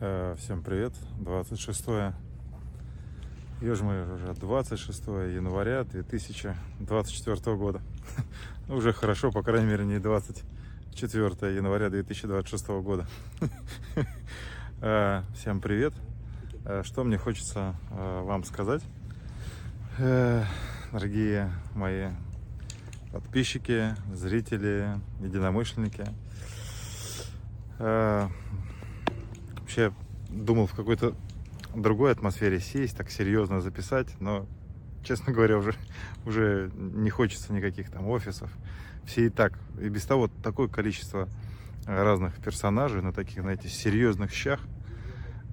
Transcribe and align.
Э, 0.00 0.34
Всем 0.38 0.62
привет. 0.62 0.92
26 1.20 1.84
Ешь 3.60 3.80
мы 3.80 4.14
уже 4.14 4.34
26 4.34 5.06
января 5.06 5.84
2024 5.84 7.56
года. 7.56 7.80
Уже 8.68 8.92
хорошо, 8.92 9.30
по 9.30 9.42
крайней 9.42 9.66
мере, 9.68 9.84
не 9.84 9.98
24 9.98 11.54
января 11.54 11.90
2026 11.90 12.68
года. 12.82 13.06
Э, 14.80 15.22
Всем 15.34 15.60
привет. 15.60 15.94
Э, 16.66 16.82
Что 16.84 17.04
мне 17.04 17.16
хочется 17.16 17.74
вам 17.90 18.44
сказать, 18.44 18.82
дорогие 20.92 21.50
мои 21.74 22.08
подписчики, 23.12 23.94
зрители, 24.12 24.88
единомышленники. 25.20 26.04
Вообще 29.76 29.92
думал 30.28 30.68
в 30.68 30.74
какой-то 30.74 31.16
другой 31.74 32.12
атмосфере 32.12 32.60
сесть, 32.60 32.96
так 32.96 33.10
серьезно 33.10 33.60
записать, 33.60 34.06
но, 34.20 34.46
честно 35.02 35.32
говоря, 35.32 35.58
уже, 35.58 35.74
уже 36.24 36.70
не 36.76 37.10
хочется 37.10 37.52
никаких 37.52 37.90
там 37.90 38.06
офисов. 38.06 38.52
Все 39.04 39.26
и 39.26 39.30
так, 39.30 39.58
и 39.80 39.88
без 39.88 40.04
того 40.04 40.28
такое 40.44 40.68
количество 40.68 41.28
разных 41.86 42.36
персонажей 42.36 43.02
на 43.02 43.12
таких, 43.12 43.40
знаете, 43.42 43.68
серьезных 43.68 44.30
щах 44.30 44.60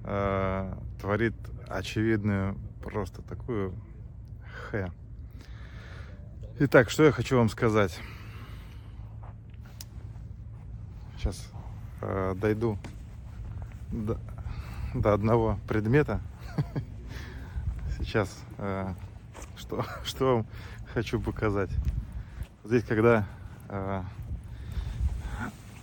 э, 0.04 0.72
творит 1.00 1.34
очевидную 1.66 2.56
просто 2.80 3.22
такую 3.22 3.74
хэ. 4.70 4.86
Итак, 6.60 6.90
что 6.90 7.02
я 7.02 7.10
хочу 7.10 7.38
вам 7.38 7.48
сказать. 7.48 7.98
Сейчас 11.18 11.50
э, 12.02 12.36
дойду 12.36 12.78
до, 13.92 14.18
до 14.94 15.12
одного 15.12 15.58
предмета. 15.68 16.20
Сейчас 17.98 18.42
э, 18.58 18.94
что, 19.56 19.84
что 20.04 20.36
вам 20.36 20.46
хочу 20.92 21.20
показать. 21.20 21.70
Здесь, 22.64 22.84
когда 22.84 23.26
э, 23.68 24.02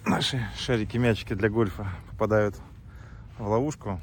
наши 0.06 0.46
шарики-мячики 0.58 1.36
для 1.36 1.50
гольфа 1.50 1.88
попадают 2.10 2.60
в 3.38 3.48
ловушку, 3.48 4.02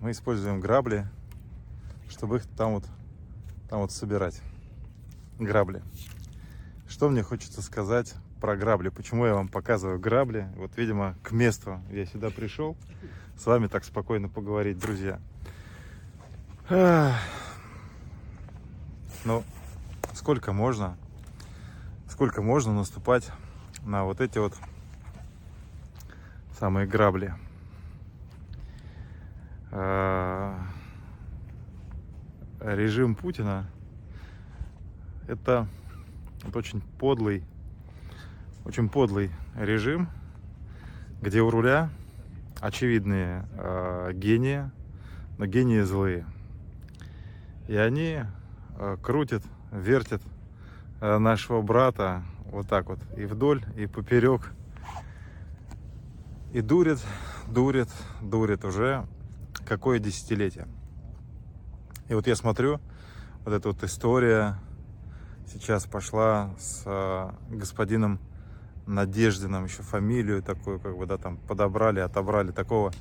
мы 0.00 0.12
используем 0.12 0.60
грабли, 0.60 1.06
чтобы 2.08 2.36
их 2.38 2.46
там 2.56 2.74
вот, 2.74 2.84
там 3.68 3.80
вот 3.80 3.92
собирать. 3.92 4.40
Грабли. 5.38 5.82
Что 6.88 7.08
мне 7.08 7.22
хочется 7.22 7.62
сказать 7.62 8.14
про 8.40 8.56
грабли? 8.56 8.88
Почему 8.88 9.26
я 9.26 9.34
вам 9.34 9.48
показываю 9.48 10.00
грабли? 10.00 10.48
Вот, 10.56 10.76
видимо, 10.76 11.14
к 11.22 11.32
месту 11.32 11.80
я 11.90 12.06
сюда 12.06 12.30
пришел 12.30 12.76
с 13.38 13.46
вами 13.46 13.66
так 13.68 13.84
спокойно 13.84 14.28
поговорить, 14.28 14.78
друзья. 14.78 15.20
Ну, 19.24 19.44
сколько 20.14 20.52
можно, 20.52 20.96
сколько 22.08 22.42
можно 22.42 22.72
наступать 22.72 23.30
на 23.82 24.04
вот 24.04 24.20
эти 24.20 24.38
вот 24.38 24.54
самые 26.58 26.86
грабли. 26.86 27.34
А, 29.72 30.58
Режим 32.60 33.14
Путина 33.14 33.66
это, 35.30 35.68
это 36.46 36.58
очень 36.58 36.80
подлый, 36.98 37.44
очень 38.70 38.88
подлый 38.88 39.32
режим, 39.56 40.08
где 41.20 41.42
у 41.42 41.50
руля 41.50 41.90
очевидные 42.60 43.44
э, 43.58 44.12
гении, 44.14 44.70
но 45.38 45.46
гении 45.46 45.80
злые. 45.80 46.24
И 47.66 47.74
они 47.74 48.20
э, 48.78 48.96
крутят, 49.02 49.42
вертят 49.72 50.22
э, 51.00 51.18
нашего 51.18 51.62
брата 51.62 52.22
вот 52.44 52.68
так 52.68 52.86
вот 52.86 53.00
и 53.16 53.24
вдоль, 53.24 53.60
и 53.76 53.86
поперек. 53.86 54.52
И 56.52 56.60
дурят, 56.60 57.04
дурят, 57.48 57.88
дурят 58.22 58.64
уже 58.64 59.04
какое 59.66 59.98
десятилетие. 59.98 60.68
И 62.08 62.14
вот 62.14 62.28
я 62.28 62.36
смотрю, 62.36 62.80
вот 63.44 63.52
эта 63.52 63.66
вот 63.66 63.82
история 63.82 64.60
сейчас 65.48 65.86
пошла 65.86 66.54
с 66.56 66.84
э, 66.86 67.30
господином 67.50 68.20
Надеждином, 68.90 69.64
еще 69.64 69.82
фамилию 69.82 70.42
такую, 70.42 70.80
как 70.80 70.96
бы, 70.96 71.06
да, 71.06 71.16
там 71.16 71.36
подобрали, 71.36 72.00
отобрали 72.00 72.50
такого 72.50 72.92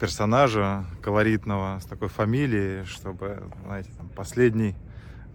персонажа 0.00 0.84
колоритного 1.02 1.78
с 1.80 1.84
такой 1.84 2.08
фамилией, 2.08 2.84
чтобы, 2.84 3.42
знаете, 3.64 3.90
там 3.96 4.08
последний 4.08 4.76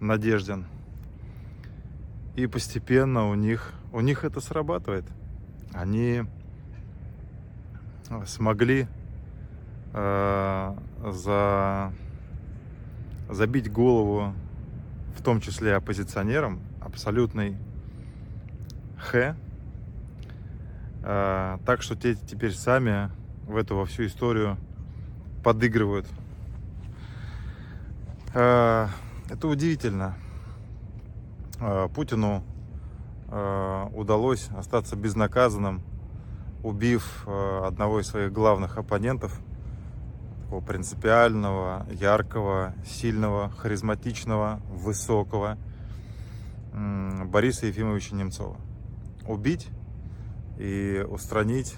Надеждин. 0.00 0.66
И 2.34 2.46
постепенно 2.46 3.28
у 3.28 3.34
них, 3.34 3.72
у 3.92 4.00
них 4.00 4.24
это 4.24 4.40
срабатывает. 4.40 5.04
Они 5.74 6.22
смогли 8.26 8.86
э, 9.92 10.76
за, 11.12 11.92
забить 13.28 13.70
голову, 13.70 14.32
в 15.16 15.22
том 15.22 15.40
числе 15.40 15.74
оппозиционерам, 15.74 16.60
абсолютный 16.80 17.56
Х. 18.98 19.36
Э, 21.10 21.56
так 21.64 21.80
что 21.80 21.96
те 21.96 22.14
теперь 22.14 22.52
сами 22.52 23.10
в 23.46 23.56
эту 23.56 23.76
во 23.76 23.86
всю 23.86 24.04
историю 24.04 24.58
подыгрывают. 25.42 26.06
Э, 28.34 28.88
это 29.30 29.48
удивительно. 29.48 30.16
Э, 31.60 31.88
Путину 31.94 32.44
удалось 33.94 34.48
остаться 34.56 34.96
безнаказанным, 34.96 35.82
убив 36.62 37.28
одного 37.28 38.00
из 38.00 38.06
своих 38.06 38.32
главных 38.32 38.78
оппонентов, 38.78 39.38
такого 40.44 40.64
принципиального, 40.64 41.86
яркого, 41.90 42.72
сильного, 42.86 43.50
харизматичного, 43.50 44.62
высокого 44.70 45.58
Бориса 46.72 47.66
Ефимовича 47.66 48.16
Немцова. 48.16 48.56
Убить 49.26 49.68
и 50.58 51.04
устранить 51.08 51.76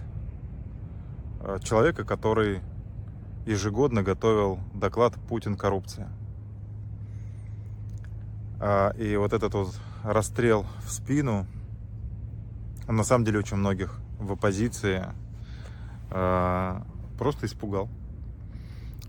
э, 1.40 1.58
человека, 1.62 2.04
который 2.04 2.60
ежегодно 3.46 4.02
готовил 4.02 4.58
доклад 4.74 5.14
«Путин. 5.28 5.56
Коррупция». 5.56 6.10
А, 8.58 8.90
И 8.98 9.16
вот 9.16 9.32
этот 9.32 9.54
вот 9.54 9.78
расстрел 10.02 10.66
в 10.84 10.90
спину, 10.90 11.46
он 12.88 12.96
на 12.96 13.04
самом 13.04 13.24
деле 13.24 13.38
очень 13.38 13.56
многих 13.56 13.98
в 14.18 14.32
оппозиции 14.32 15.06
а, 16.10 16.82
просто 17.18 17.46
испугал. 17.46 17.88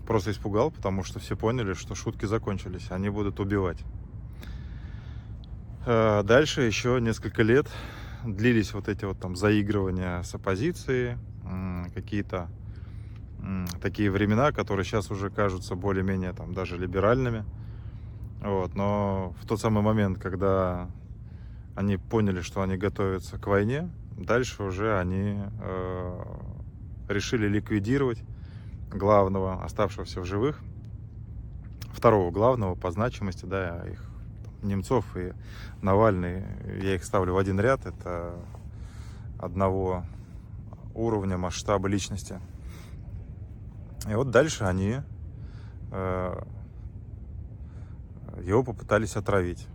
Просто 0.06 0.30
испугал, 0.30 0.70
потому 0.70 1.04
что 1.04 1.18
все 1.18 1.36
поняли, 1.36 1.74
что 1.74 1.94
шутки 1.94 2.26
закончились, 2.26 2.90
они 2.90 3.08
будут 3.08 3.40
убивать. 3.40 3.78
А, 5.86 6.22
Дальше 6.22 6.62
еще 6.62 6.98
несколько 7.00 7.42
лет 7.42 7.68
длились 8.24 8.72
вот 8.74 8.88
эти 8.88 9.04
вот 9.04 9.18
там 9.18 9.36
заигрывания 9.36 10.22
с 10.22 10.34
оппозицией, 10.34 11.16
какие-то 11.94 12.48
такие 13.80 14.10
времена, 14.10 14.52
которые 14.52 14.84
сейчас 14.84 15.10
уже 15.10 15.30
кажутся 15.30 15.74
более-менее 15.74 16.32
там 16.32 16.54
даже 16.54 16.78
либеральными. 16.78 17.44
Вот, 18.40 18.74
но 18.74 19.34
в 19.40 19.46
тот 19.46 19.60
самый 19.60 19.82
момент, 19.82 20.18
когда 20.18 20.88
они 21.74 21.96
поняли, 21.96 22.40
что 22.40 22.62
они 22.62 22.76
готовятся 22.76 23.38
к 23.38 23.46
войне, 23.46 23.90
дальше 24.16 24.62
уже 24.62 24.98
они 24.98 25.40
э, 25.60 26.24
решили 27.08 27.46
ликвидировать 27.46 28.22
главного, 28.90 29.64
оставшегося 29.64 30.20
в 30.20 30.24
живых, 30.24 30.60
второго 31.92 32.30
главного 32.30 32.74
по 32.74 32.90
значимости, 32.90 33.46
да, 33.46 33.84
их 33.86 34.11
Немцов 34.62 35.16
и 35.16 35.32
Навальный, 35.80 36.44
я 36.80 36.94
их 36.94 37.04
ставлю 37.04 37.34
в 37.34 37.38
один 37.38 37.60
ряд, 37.60 37.86
это 37.86 38.34
одного 39.38 40.04
уровня, 40.94 41.36
масштаба 41.36 41.88
личности. 41.88 42.40
И 44.08 44.14
вот 44.14 44.30
дальше 44.30 44.64
они 44.64 45.00
э, 45.90 46.42
его 48.42 48.62
попытались 48.62 49.16
отравить. 49.16 49.66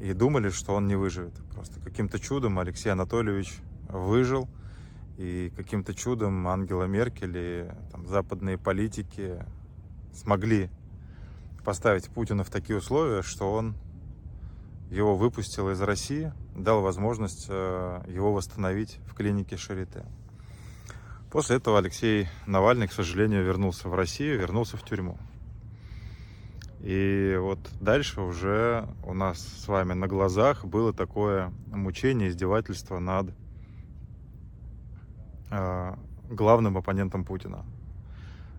И 0.00 0.12
думали, 0.12 0.50
что 0.50 0.74
он 0.74 0.86
не 0.86 0.94
выживет. 0.94 1.34
Просто 1.54 1.80
каким-то 1.80 2.18
чудом 2.18 2.58
Алексей 2.58 2.90
Анатольевич 2.90 3.58
выжил. 3.88 4.48
И 5.16 5.50
каким-то 5.56 5.94
чудом 5.94 6.46
Ангела 6.46 6.84
Меркель 6.84 7.36
и 7.36 7.70
там, 7.90 8.06
западные 8.06 8.58
политики 8.58 9.42
смогли 10.12 10.70
поставить 11.66 12.08
Путина 12.08 12.44
в 12.44 12.48
такие 12.48 12.78
условия, 12.78 13.22
что 13.22 13.52
он 13.52 13.74
его 14.88 15.16
выпустил 15.16 15.68
из 15.70 15.80
России, 15.80 16.32
дал 16.54 16.80
возможность 16.80 17.46
э, 17.48 18.02
его 18.06 18.32
восстановить 18.32 19.00
в 19.08 19.14
клинике 19.14 19.56
Шарите. 19.56 20.04
После 21.28 21.56
этого 21.56 21.78
Алексей 21.78 22.28
Навальный, 22.46 22.86
к 22.86 22.92
сожалению, 22.92 23.44
вернулся 23.44 23.88
в 23.88 23.96
Россию, 23.96 24.38
вернулся 24.38 24.76
в 24.76 24.84
тюрьму. 24.84 25.18
И 26.78 27.36
вот 27.40 27.58
дальше 27.80 28.20
уже 28.20 28.86
у 29.02 29.12
нас 29.12 29.40
с 29.40 29.66
вами 29.66 29.92
на 29.92 30.06
глазах 30.06 30.64
было 30.64 30.92
такое 30.92 31.52
мучение, 31.66 32.28
издевательство 32.28 33.00
над 33.00 33.34
э, 35.50 35.96
главным 36.30 36.78
оппонентом 36.78 37.24
Путина. 37.24 37.64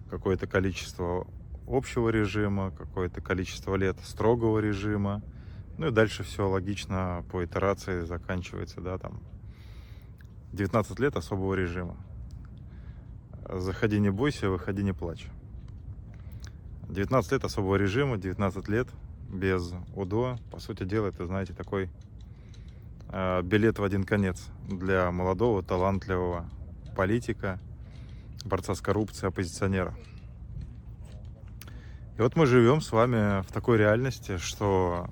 Какое-то 0.10 0.46
количество 0.46 1.26
общего 1.68 2.10
режима, 2.10 2.72
какое-то 2.72 3.22
количество 3.22 3.76
лет 3.76 3.98
строгого 4.04 4.60
режима. 4.60 5.22
Ну 5.78 5.88
и 5.88 5.92
дальше 5.92 6.24
все 6.24 6.48
логично 6.48 7.24
по 7.32 7.46
итерации 7.46 8.02
заканчивается, 8.02 8.82
да, 8.82 8.98
там 8.98 9.22
19 10.54 11.00
лет 11.00 11.16
особого 11.16 11.54
режима. 11.54 11.98
Заходи 13.50 14.00
не 14.00 14.10
бойся, 14.10 14.50
выходи 14.50 14.84
не 14.84 14.94
плачь. 14.94 15.28
19 16.90 17.32
лет 17.34 17.44
особого 17.44 17.76
режима, 17.76 18.18
19 18.18 18.68
лет 18.70 18.88
без 19.30 19.74
УДО. 19.96 20.38
По 20.52 20.60
сути 20.60 20.84
дела, 20.84 21.08
это, 21.08 21.26
знаете, 21.26 21.54
такой 21.54 21.90
э, 23.10 23.42
билет 23.44 23.78
в 23.80 23.84
один 23.84 24.04
конец 24.04 24.48
для 24.68 25.12
молодого, 25.12 25.64
талантливого 25.64 26.50
политика, 26.96 27.60
борца 28.46 28.74
с 28.74 28.82
коррупцией, 28.82 29.30
оппозиционера. 29.30 29.94
И 32.18 32.22
вот 32.22 32.36
мы 32.36 32.48
живем 32.48 32.82
с 32.82 32.92
вами 32.92 33.44
в 33.44 33.52
такой 33.52 33.78
реальности, 33.78 34.38
что 34.38 35.08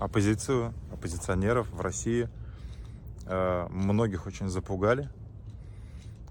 оппозицию, 0.00 0.74
оппозиционеров 0.92 1.70
в 1.70 1.80
России 1.80 2.28
э, 3.26 3.66
многих 3.70 4.26
очень 4.26 4.48
запугали. 4.48 5.08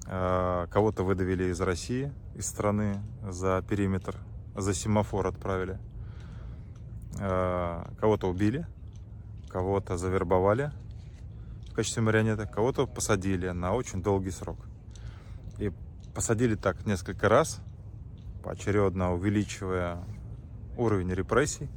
Э, 0.05 0.67
кого-то 0.69 1.03
выдавили 1.03 1.45
из 1.45 1.61
России, 1.61 2.11
из 2.35 2.45
страны 2.47 3.01
за 3.23 3.63
периметр 3.69 4.17
за 4.53 4.73
семафор 4.73 5.27
отправили. 5.27 5.79
Э, 7.17 7.85
кого-то 8.01 8.27
убили, 8.27 8.67
кого-то 9.47 9.95
завербовали 9.95 10.73
в 11.69 11.73
качестве 11.73 12.03
марионеток, 12.03 12.51
кого-то 12.51 12.85
посадили 12.85 13.47
на 13.51 13.73
очень 13.73 14.03
долгий 14.03 14.31
срок. 14.31 14.57
И 15.57 15.71
посадили 16.13 16.55
так 16.55 16.85
несколько 16.85 17.29
раз, 17.29 17.61
поочередно 18.43 19.13
увеличивая 19.13 20.03
уровень 20.77 21.13
репрессий, 21.13 21.69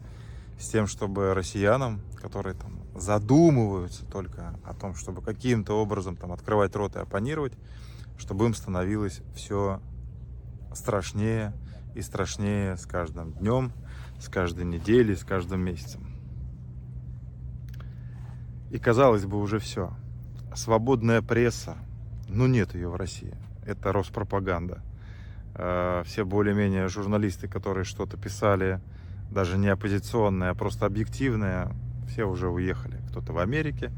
с 0.59 0.69
тем, 0.69 0.87
чтобы 0.87 1.35
россиянам, 1.35 2.00
которые 2.20 2.55
там 2.55 2.81
задумываются 2.94 4.05
только 4.05 4.55
о 4.64 4.75
том, 4.75 4.94
чтобы 4.94 5.23
каким-то 5.23 5.81
образом 5.81 6.17
там 6.17 6.32
открывать 6.32 6.76
рот 6.76 6.97
и 6.97 7.00
оппонировать, 7.00 7.55
чтобы 8.19 8.47
им 8.47 8.55
становилось 8.55 9.23
все 9.35 9.81
страшнее, 10.75 11.53
и 11.94 12.00
страшнее 12.00 12.76
с 12.76 12.87
каждым 12.87 13.32
днем, 13.32 13.73
с 14.19 14.29
каждой 14.29 14.65
неделей, 14.65 15.15
с 15.15 15.25
каждым 15.25 15.61
месяцем. 15.61 16.06
И 18.70 18.79
казалось 18.79 19.26
бы 19.26 19.38
уже 19.38 19.58
все. 19.58 19.94
Свободная 20.55 21.20
пресса, 21.23 21.76
ну 22.29 22.47
нет 22.47 22.75
ее 22.75 22.88
в 22.88 22.97
России. 22.97 23.37
Это 23.67 23.93
Роспропаганда. 23.93 24.82
Э, 25.54 26.02
все 26.06 26.25
более-менее 26.25 26.88
журналисты, 26.88 27.49
которые 27.49 27.84
что-то 27.84 28.16
писали, 28.16 28.81
даже 29.31 29.58
не 29.58 29.69
оппозиционные, 29.69 30.50
а 30.50 30.54
просто 30.54 30.87
объективные, 30.87 31.70
все 32.08 32.25
уже 32.25 32.49
уехали. 32.49 32.99
Кто-то 33.10 33.32
в 33.32 33.38
Америке, 33.38 33.90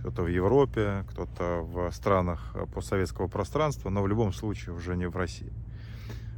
кто-то 0.00 0.22
в 0.22 0.26
Европе, 0.26 1.04
кто-то 1.10 1.62
в 1.62 1.90
странах 1.92 2.54
постсоветского 2.74 3.28
пространства, 3.28 3.90
но 3.90 4.02
в 4.02 4.08
любом 4.08 4.32
случае 4.32 4.74
уже 4.74 4.96
не 4.96 5.06
в 5.06 5.16
России. 5.16 5.52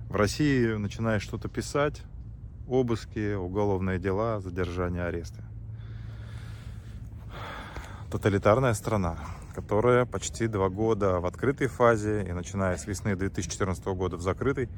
В 0.09 0.17
России 0.17 0.75
начинаешь 0.75 1.23
что-то 1.23 1.49
писать, 1.49 2.03
обыски, 2.69 3.35
уголовные 3.35 3.99
дела, 3.99 4.41
задержание, 4.41 5.05
аресты. 5.05 5.43
Тоталитарная 8.11 8.75
страна, 8.75 9.19
которая 9.55 10.05
почти 10.05 10.49
два 10.49 10.69
года 10.69 11.21
в 11.21 11.27
открытой 11.27 11.69
фазе 11.69 12.25
и 12.29 12.33
начиная 12.33 12.77
с 12.77 12.87
весны 12.87 13.15
2014 13.15 13.85
года 13.87 14.17
в 14.17 14.23
закрытой, 14.23 14.69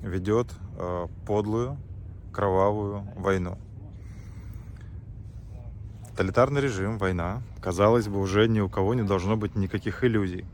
ведет 0.00 0.48
э, 0.78 1.06
подлую, 1.26 1.76
кровавую 2.32 3.06
войну. 3.16 3.58
Тоталитарный 6.10 6.62
режим, 6.62 6.96
война, 6.96 7.42
казалось 7.60 8.08
бы, 8.08 8.18
уже 8.18 8.48
ни 8.48 8.60
у 8.60 8.70
кого 8.70 8.94
не 8.94 9.02
должно 9.02 9.36
быть 9.36 9.54
никаких 9.54 10.02
иллюзий. 10.02 10.46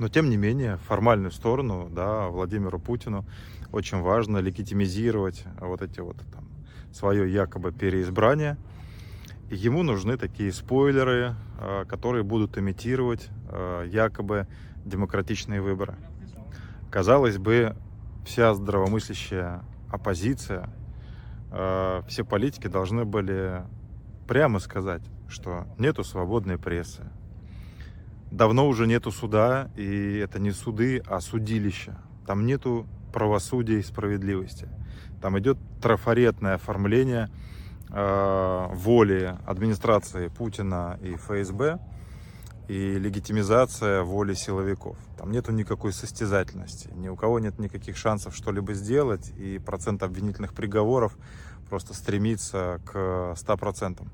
Но 0.00 0.08
тем 0.08 0.28
не 0.28 0.36
менее, 0.36 0.78
формальную 0.78 1.30
сторону, 1.30 1.88
да, 1.90 2.28
Владимиру 2.28 2.80
Путину 2.80 3.24
очень 3.70 4.00
важно 4.00 4.38
легитимизировать 4.38 5.44
вот 5.60 5.82
эти 5.82 6.00
вот 6.00 6.16
там 6.32 6.48
свое 6.92 7.32
якобы 7.32 7.70
переизбрание. 7.70 8.56
Ему 9.50 9.82
нужны 9.82 10.16
такие 10.16 10.52
спойлеры, 10.52 11.34
а, 11.58 11.84
которые 11.84 12.22
будут 12.22 12.56
имитировать 12.56 13.28
а, 13.48 13.84
якобы 13.84 14.46
демократичные 14.84 15.60
выборы. 15.60 15.96
Казалось 16.88 17.36
бы, 17.36 17.76
вся 18.24 18.54
здравомыслящая 18.54 19.64
оппозиция, 19.90 20.70
а, 21.50 22.04
все 22.06 22.24
политики 22.24 22.68
должны 22.68 23.04
были 23.04 23.64
прямо 24.28 24.60
сказать, 24.60 25.02
что 25.28 25.66
нету 25.78 26.04
свободной 26.04 26.56
прессы, 26.56 27.02
давно 28.30 28.68
уже 28.68 28.86
нету 28.86 29.10
суда, 29.10 29.72
и 29.76 30.18
это 30.18 30.38
не 30.38 30.52
суды, 30.52 31.02
а 31.08 31.20
судилища. 31.20 31.98
Там 32.24 32.46
нету 32.46 32.86
правосудия 33.12 33.80
и 33.80 33.82
справедливости. 33.82 34.68
Там 35.20 35.36
идет 35.40 35.58
трафаретное 35.82 36.54
оформление 36.54 37.30
э, 37.92 38.66
воли 38.72 39.36
администрации 39.46 40.28
Путина 40.28 40.98
и 41.02 41.14
ФСБ 41.14 41.78
и 42.68 42.98
легитимизация 42.98 44.02
воли 44.02 44.34
силовиков. 44.34 44.96
Там 45.18 45.32
нету 45.32 45.50
никакой 45.50 45.92
состязательности, 45.92 46.88
ни 46.94 47.08
у 47.08 47.16
кого 47.16 47.40
нет 47.40 47.58
никаких 47.58 47.96
шансов 47.96 48.34
что-либо 48.36 48.74
сделать, 48.74 49.32
и 49.36 49.58
процент 49.58 50.02
обвинительных 50.02 50.54
приговоров 50.54 51.16
просто 51.68 51.94
стремится 51.94 52.80
к 52.84 53.34
100%. 53.36 54.06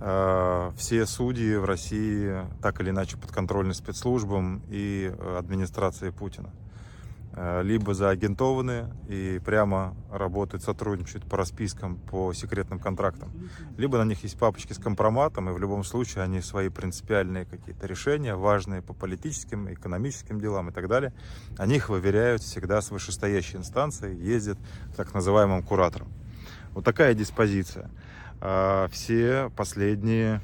Э, 0.00 0.72
все 0.76 1.06
судьи 1.06 1.56
в 1.56 1.64
России 1.64 2.44
так 2.60 2.80
или 2.80 2.90
иначе 2.90 3.16
подконтрольны 3.16 3.74
спецслужбам 3.74 4.62
и 4.68 5.14
администрации 5.38 6.10
Путина. 6.10 6.50
Э, 7.32 7.62
либо 7.62 7.94
заагентованы 7.94 8.92
и 9.08 9.40
прямо 9.44 9.94
работают, 10.10 10.64
сотрудничают 10.64 11.24
по 11.24 11.36
распискам, 11.36 11.96
по 11.96 12.32
секретным 12.32 12.80
контрактам. 12.80 13.30
Либо 13.76 13.98
на 13.98 14.04
них 14.04 14.24
есть 14.24 14.36
папочки 14.36 14.72
с 14.72 14.78
компроматом, 14.78 15.48
и 15.48 15.52
в 15.52 15.58
любом 15.58 15.84
случае 15.84 16.24
они 16.24 16.40
свои 16.40 16.70
принципиальные 16.70 17.44
какие-то 17.44 17.86
решения, 17.86 18.34
важные 18.34 18.82
по 18.82 18.94
политическим, 18.94 19.72
экономическим 19.72 20.40
делам 20.40 20.70
и 20.70 20.72
так 20.72 20.88
далее, 20.88 21.12
они 21.56 21.76
их 21.76 21.88
выверяют 21.88 22.42
всегда 22.42 22.82
с 22.82 22.90
вышестоящей 22.90 23.58
инстанцией, 23.58 24.16
ездят 24.16 24.58
к 24.92 24.96
так 24.96 25.14
называемым 25.14 25.62
кураторам. 25.62 26.08
Вот 26.72 26.84
такая 26.84 27.14
диспозиция. 27.14 27.90
А, 28.40 28.88
все 28.88 29.52
последние 29.56 30.40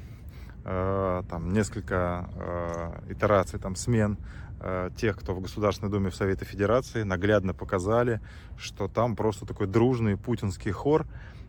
там 0.67 1.53
несколько 1.53 2.29
а, 2.35 3.03
итераций, 3.09 3.57
там 3.59 3.75
смен 3.75 4.17
тех, 4.95 5.15
кто 5.19 5.35
в 5.35 5.39
Государственной 5.39 5.91
Думе 5.91 6.09
в 6.09 6.15
Совете 6.15 6.43
Федерации, 6.43 7.03
наглядно 7.03 7.53
показали, 7.53 8.19
что 8.57 8.87
там 8.87 9.15
просто 9.15 9.45
такой 9.45 9.67
дружный 9.67 10.17
путинский 10.17 10.71
хор, 10.71 11.05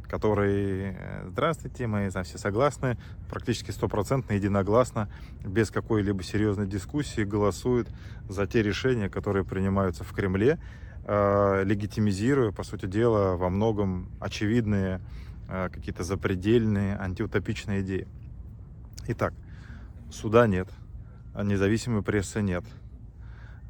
который, 0.06 0.92
э, 0.92 1.24
здравствуйте, 1.28 1.86
мы 1.86 2.10
там 2.10 2.24
все 2.24 2.36
согласны, 2.36 2.98
практически 3.30 3.70
стопроцентно, 3.70 4.34
единогласно, 4.34 5.08
без 5.42 5.70
какой-либо 5.70 6.22
серьезной 6.22 6.66
дискуссии 6.66 7.22
голосуют 7.22 7.88
за 8.28 8.46
те 8.46 8.62
решения, 8.62 9.08
которые 9.08 9.42
принимаются 9.42 10.04
в 10.04 10.12
Кремле, 10.12 10.58
легитимизируя, 11.06 12.52
по 12.52 12.62
сути 12.62 12.84
дела, 12.84 13.36
во 13.36 13.48
многом 13.48 14.10
очевидные 14.20 15.00
Э, 15.50 15.70
какие-то 15.72 16.04
запредельные 16.04 16.94
антиутопичные 16.98 17.80
идеи. 17.80 18.06
Итак, 19.10 19.32
суда 20.10 20.46
нет, 20.46 20.68
независимой 21.34 22.02
прессы 22.02 22.42
нет. 22.42 22.62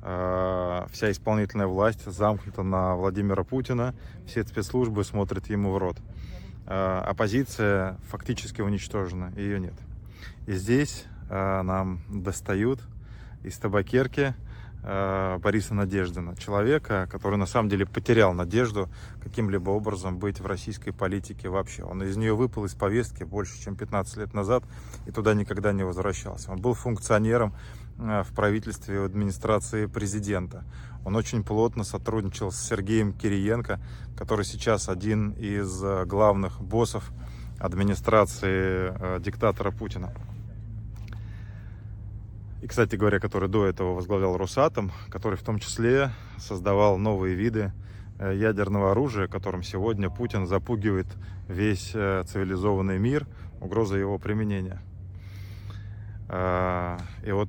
Э, 0.03 0.87
вся 0.91 1.13
исполнительная 1.13 1.69
власть 1.69 2.05
замкнута 2.05 2.65
на 2.65 2.97
Владимира 2.97 3.45
Путина, 3.45 3.95
все 4.27 4.43
спецслужбы 4.43 5.05
смотрят 5.05 5.47
ему 5.47 5.71
в 5.71 5.79
рот. 5.79 5.97
Э, 6.67 7.03
оппозиция 7.07 7.99
фактически 8.09 8.63
уничтожена, 8.63 9.33
ее 9.37 9.61
нет. 9.61 9.75
И 10.49 10.55
здесь 10.55 11.05
нам 11.31 12.01
достают 12.09 12.81
из 13.45 13.57
табакерки 13.59 14.35
Бориса 14.83 15.75
Надеждина, 15.75 16.37
человека, 16.37 17.09
который 17.11 17.37
на 17.37 17.47
самом 17.47 17.69
деле 17.69 17.85
потерял 17.85 18.33
надежду 18.33 18.89
каким-либо 19.23 19.71
образом 19.71 20.19
быть 20.19 20.41
в 20.41 20.47
российской 20.47 20.93
политике 20.93 21.49
вообще. 21.49 21.83
Он 21.83 22.03
из 22.03 22.17
нее 22.17 22.35
выпал 22.35 22.65
из 22.65 22.75
повестки 22.75 23.25
больше, 23.25 23.61
чем 23.63 23.77
15 23.77 24.17
лет 24.19 24.35
назад 24.35 24.65
и 25.07 25.11
туда 25.11 25.35
никогда 25.35 25.73
не 25.73 25.85
возвращался. 25.85 26.53
Он 26.53 26.61
был 26.61 26.75
функционером 26.75 27.55
э, 27.99 28.23
в 28.23 28.35
правительстве 28.35 29.01
в 29.01 29.05
администрации 29.05 29.87
президента. 29.87 30.65
Он 31.05 31.17
очень 31.17 31.43
плотно 31.43 31.85
сотрудничал 31.85 32.53
с 32.53 32.59
Сергеем 32.59 33.13
Кириенко, 33.13 33.81
который 34.17 34.45
сейчас 34.45 34.89
один 34.89 35.31
из 35.33 35.83
э, 35.83 36.05
главных 36.05 36.61
боссов 36.61 37.11
администрации 37.59 38.93
э, 38.95 39.21
диктатора 39.21 39.71
Путина. 39.71 40.13
И, 42.61 42.67
кстати 42.67 42.97
говоря, 42.97 43.21
который 43.21 43.49
до 43.49 43.67
этого 43.67 43.95
возглавлял 43.95 44.37
Росатом, 44.37 44.91
который 45.11 45.39
в 45.39 45.43
том 45.43 45.59
числе 45.59 46.11
создавал 46.39 46.99
новые 46.99 47.35
виды 47.35 47.73
э, 48.19 48.35
ядерного 48.37 48.91
оружия, 48.91 49.29
которым 49.29 49.63
сегодня 49.63 50.11
Путин 50.11 50.47
запугивает 50.47 51.07
весь 51.47 51.93
э, 51.95 52.25
цивилизованный 52.27 52.99
мир 52.99 53.27
угрозой 53.61 54.01
его 54.01 54.19
применения. 54.19 54.83
А, 56.29 56.99
и 57.25 57.33
вот 57.33 57.49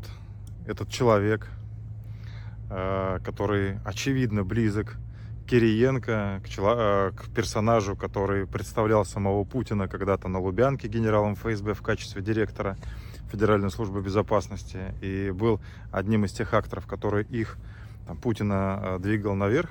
этот 0.66 0.90
человек, 0.90 1.48
а, 2.70 3.20
который 3.20 3.80
очевидно 3.84 4.44
близок 4.44 4.96
к 5.46 5.50
Кириенко, 5.50 6.42
к 6.44 7.34
персонажу, 7.36 7.96
который 7.96 8.48
представлял 8.48 9.04
самого 9.04 9.44
Путина 9.44 9.88
когда-то 9.88 10.28
на 10.28 10.40
Лубянке 10.40 10.88
генералом 10.88 11.36
ФСБ 11.36 11.74
в 11.74 11.82
качестве 11.82 12.22
директора 12.22 12.78
Федеральной 13.32 13.72
службы 13.72 14.02
безопасности 14.02 14.94
и 15.02 15.32
был 15.32 15.60
одним 15.92 16.26
из 16.26 16.32
тех 16.32 16.54
акторов, 16.54 16.88
которые 16.88 17.26
их, 17.26 17.58
там, 18.08 18.18
Путина, 18.18 18.98
двигал 19.00 19.36
наверх. 19.36 19.70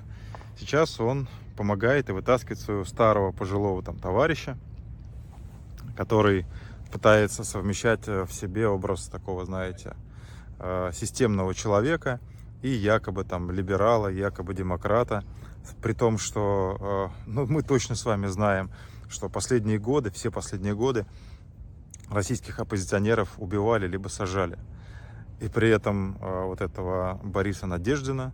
Сейчас 0.59 1.00
он 1.00 1.29
помогает 1.57 2.09
и 2.09 2.12
вытаскивает 2.12 2.61
своего 2.61 2.85
старого 2.85 3.33
пожилого 3.33 3.83
там 3.83 3.99
товарища, 3.99 4.57
который 5.97 6.47
пытается 6.93 7.45
совмещать 7.45 8.07
э, 8.07 8.25
в 8.25 8.33
себе 8.33 8.69
образ 8.69 9.09
такого, 9.09 9.45
знаете, 9.45 9.95
э, 10.59 10.91
системного 10.95 11.55
человека 11.55 12.21
и 12.62 12.71
якобы 12.71 13.25
там 13.25 13.50
либерала, 13.50 14.09
якобы 14.09 14.55
демократа, 14.55 15.25
при 15.83 15.93
том, 15.93 16.19
что 16.19 17.12
э, 17.27 17.31
ну, 17.31 17.47
мы 17.47 17.62
точно 17.62 17.95
с 17.95 18.05
вами 18.05 18.27
знаем, 18.27 18.71
что 19.09 19.29
последние 19.29 19.79
годы, 19.79 20.11
все 20.11 20.31
последние 20.31 20.75
годы 20.75 21.07
российских 22.11 22.59
оппозиционеров 22.59 23.35
убивали 23.38 23.87
либо 23.87 24.09
сажали. 24.09 24.59
И 25.41 25.49
при 25.49 25.69
этом 25.69 26.19
вот 26.21 26.61
этого 26.61 27.21
Бориса 27.23 27.67
Надеждина 27.67 28.33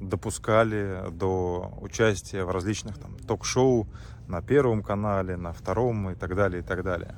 допускали 0.00 1.10
до 1.10 1.76
участия 1.80 2.44
в 2.44 2.50
различных 2.50 2.98
там 2.98 3.16
ток-шоу 3.18 3.86
на 4.26 4.40
первом 4.40 4.82
канале, 4.82 5.36
на 5.36 5.52
втором 5.52 6.10
и 6.10 6.14
так 6.14 6.34
далее, 6.34 6.62
и 6.62 6.64
так 6.64 6.82
далее. 6.82 7.14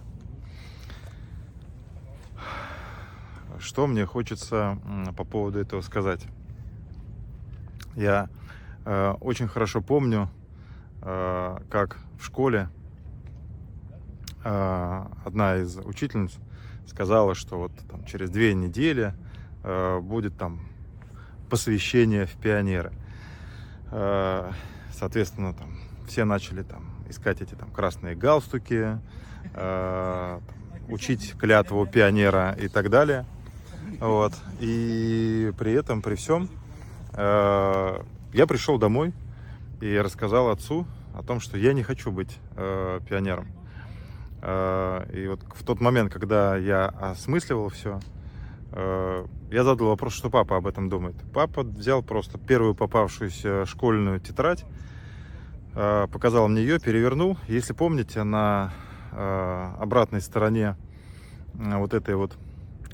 Что 3.58 3.86
мне 3.86 4.04
хочется 4.04 4.78
по 5.16 5.24
поводу 5.24 5.60
этого 5.60 5.80
сказать? 5.80 6.26
Я 7.94 8.28
э, 8.84 9.14
очень 9.20 9.46
хорошо 9.46 9.80
помню, 9.80 10.28
э, 11.02 11.58
как 11.70 11.98
в 12.18 12.24
школе 12.24 12.68
э, 12.68 12.83
одна 14.44 15.56
из 15.56 15.76
учительниц 15.78 16.32
сказала, 16.86 17.34
что 17.34 17.58
вот 17.58 17.72
там, 17.90 18.04
через 18.04 18.30
две 18.30 18.54
недели 18.54 19.14
э, 19.62 20.00
будет 20.00 20.36
там 20.36 20.60
посвящение 21.48 22.26
в 22.26 22.32
пионеры. 22.32 22.92
Э, 23.90 24.50
соответственно, 24.92 25.54
там 25.54 25.78
все 26.06 26.24
начали 26.24 26.62
там 26.62 26.84
искать 27.08 27.40
эти 27.40 27.54
там 27.54 27.70
красные 27.70 28.14
галстуки, 28.14 28.98
э, 29.54 30.40
учить 30.88 31.34
клятву 31.38 31.86
пионера 31.86 32.56
и 32.58 32.68
так 32.68 32.90
далее. 32.90 33.24
Вот. 34.00 34.34
И 34.60 35.52
при 35.58 35.72
этом, 35.72 36.02
при 36.02 36.16
всем, 36.16 36.48
э, 37.12 38.02
я 38.32 38.46
пришел 38.46 38.78
домой 38.78 39.12
и 39.80 39.96
рассказал 39.98 40.50
отцу 40.50 40.86
о 41.14 41.22
том, 41.22 41.40
что 41.40 41.56
я 41.56 41.72
не 41.72 41.82
хочу 41.82 42.10
быть 42.10 42.38
пионером. 42.56 43.46
И 44.44 45.26
вот 45.26 45.40
в 45.54 45.64
тот 45.64 45.80
момент, 45.80 46.12
когда 46.12 46.56
я 46.56 46.86
осмысливал 46.86 47.70
все, 47.70 47.98
Э, 48.76 49.24
я 49.50 49.62
задал 49.62 49.88
вопрос, 49.88 50.14
что 50.14 50.30
папа 50.30 50.56
об 50.56 50.66
этом 50.66 50.88
думает. 50.88 51.14
Папа 51.32 51.62
взял 51.62 52.02
просто 52.02 52.38
первую 52.38 52.74
попавшуюся 52.74 53.66
школьную 53.66 54.18
тетрадь, 54.18 54.64
э, 55.74 56.08
показал 56.12 56.48
мне 56.48 56.62
ее, 56.62 56.80
перевернул. 56.80 57.38
Если 57.46 57.72
помните, 57.72 58.24
на 58.24 58.72
э, 59.12 59.74
обратной 59.78 60.20
стороне 60.20 60.76
вот 61.54 61.94
этой 61.94 62.16
вот 62.16 62.36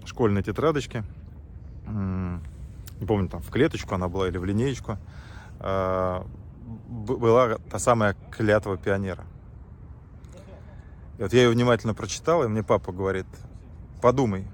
школьной 0.05 0.43
тетрадочки, 0.43 1.03
не 1.87 3.07
помню, 3.07 3.29
там 3.31 3.41
в 3.41 3.51
клеточку 3.51 3.95
она 3.95 4.09
была 4.09 4.29
или 4.29 4.37
в 4.37 4.45
линеечку, 4.45 4.99
была 5.59 7.57
та 7.71 7.79
самая 7.79 8.15
клятва 8.31 8.77
пионера. 8.77 9.25
И 11.21 11.23
вот 11.23 11.35
я 11.35 11.43
ее 11.43 11.51
внимательно 11.51 11.93
прочитал, 11.93 12.45
и 12.45 12.49
мне 12.49 12.63
папа 12.63 12.93
говорит, 12.93 13.27
подумай, 14.01 14.47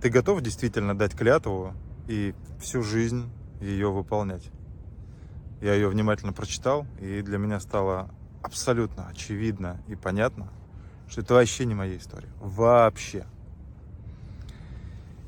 ты 0.00 0.08
готов 0.08 0.40
действительно 0.40 0.96
дать 0.96 1.14
клятву 1.14 1.74
и 2.08 2.34
всю 2.58 2.82
жизнь 2.82 3.30
ее 3.60 3.92
выполнять? 3.92 4.50
Я 5.60 5.74
ее 5.74 5.88
внимательно 5.88 6.32
прочитал, 6.32 6.86
и 7.02 7.20
для 7.20 7.36
меня 7.36 7.60
стало 7.60 8.08
абсолютно 8.42 9.08
очевидно 9.08 9.78
и 9.88 9.94
понятно, 9.94 10.48
что 11.06 11.20
это 11.20 11.34
вообще 11.34 11.66
не 11.66 11.74
моя 11.74 11.98
история. 11.98 12.30
Вообще. 12.40 13.26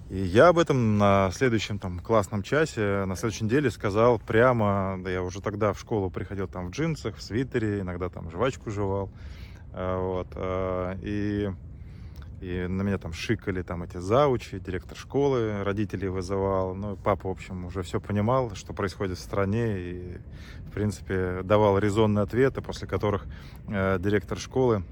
И 0.08 0.16
я 0.16 0.48
об 0.48 0.58
этом 0.58 0.96
на 0.96 1.30
следующем 1.32 1.78
там 1.78 1.98
классном 2.00 2.42
часе, 2.42 3.04
на 3.04 3.14
следующей 3.16 3.44
неделе 3.44 3.70
сказал 3.70 4.18
прямо, 4.18 4.98
да 5.04 5.10
я 5.10 5.22
уже 5.22 5.42
тогда 5.42 5.74
в 5.74 5.78
школу 5.78 6.08
приходил 6.08 6.48
там 6.48 6.68
в 6.68 6.70
джинсах, 6.70 7.16
в 7.16 7.22
свитере, 7.22 7.80
иногда 7.80 8.08
там 8.08 8.30
жвачку 8.30 8.70
жевал, 8.70 9.10
вот, 9.74 10.28
э, 10.36 10.96
и 11.02 11.50
и 12.40 12.66
на 12.66 12.82
меня 12.82 12.98
там 12.98 13.14
шикали 13.14 13.62
там 13.62 13.84
эти 13.84 13.96
заучи, 13.96 14.58
директор 14.58 14.98
школы, 14.98 15.64
родителей 15.64 16.08
вызывал. 16.08 16.74
Ну, 16.74 16.94
папа, 16.96 17.28
в 17.28 17.30
общем, 17.30 17.64
уже 17.64 17.82
все 17.82 18.02
понимал, 18.02 18.54
что 18.54 18.74
происходит 18.74 19.16
в 19.16 19.22
стране. 19.22 19.78
И, 19.78 20.18
в 20.66 20.70
принципе, 20.72 21.40
давал 21.42 21.78
резонные 21.78 22.22
ответы, 22.22 22.60
после 22.60 22.86
которых 22.86 23.24
э, 23.66 23.98
директор 23.98 24.36
школы, 24.38 24.84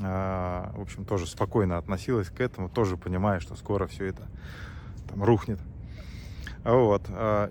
э, 0.00 0.04
в 0.04 0.80
общем, 0.80 1.04
тоже 1.04 1.26
спокойно 1.26 1.78
относилась 1.78 2.28
к 2.28 2.40
этому, 2.40 2.68
тоже 2.68 2.96
понимая, 2.96 3.40
что 3.40 3.56
скоро 3.56 3.88
все 3.88 4.04
это 4.04 4.28
там 5.08 5.24
рухнет. 5.24 5.58
Вот. 6.62 7.02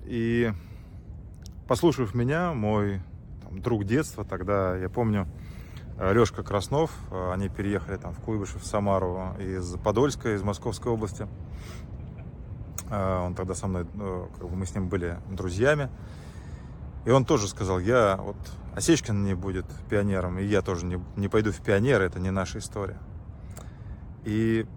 И 0.05 0.53
послушав 1.67 2.15
меня, 2.15 2.53
мой 2.53 3.01
там, 3.43 3.61
друг 3.61 3.83
детства, 3.83 4.23
тогда, 4.23 4.77
я 4.77 4.87
помню, 4.87 5.27
Лешка 6.01 6.43
Краснов. 6.43 6.91
Э, 7.11 7.31
они 7.33 7.49
переехали 7.49 7.97
там 7.97 8.13
в 8.13 8.19
Куйбышев, 8.19 8.63
в 8.63 8.65
Самару 8.65 9.35
из 9.39 9.75
Подольска, 9.77 10.33
из 10.33 10.41
Московской 10.41 10.91
области. 10.91 11.27
Э, 12.89 13.19
он 13.19 13.35
тогда 13.35 13.53
со 13.53 13.67
мной, 13.67 13.85
как 13.85 14.49
бы 14.49 14.55
мы 14.55 14.65
с 14.65 14.73
ним 14.73 14.89
были 14.89 15.17
друзьями. 15.29 15.89
И 17.05 17.11
он 17.11 17.25
тоже 17.25 17.47
сказал, 17.47 17.79
я 17.79 18.17
вот 18.17 18.37
Осечкин 18.75 19.23
не 19.23 19.33
будет 19.33 19.65
пионером, 19.89 20.39
и 20.39 20.43
я 20.43 20.61
тоже 20.61 20.85
не, 20.85 21.03
не 21.15 21.27
пойду 21.27 21.51
в 21.51 21.61
пионеры, 21.61 22.05
это 22.05 22.19
не 22.19 22.31
наша 22.31 22.59
история. 22.59 22.97
И 24.23 24.67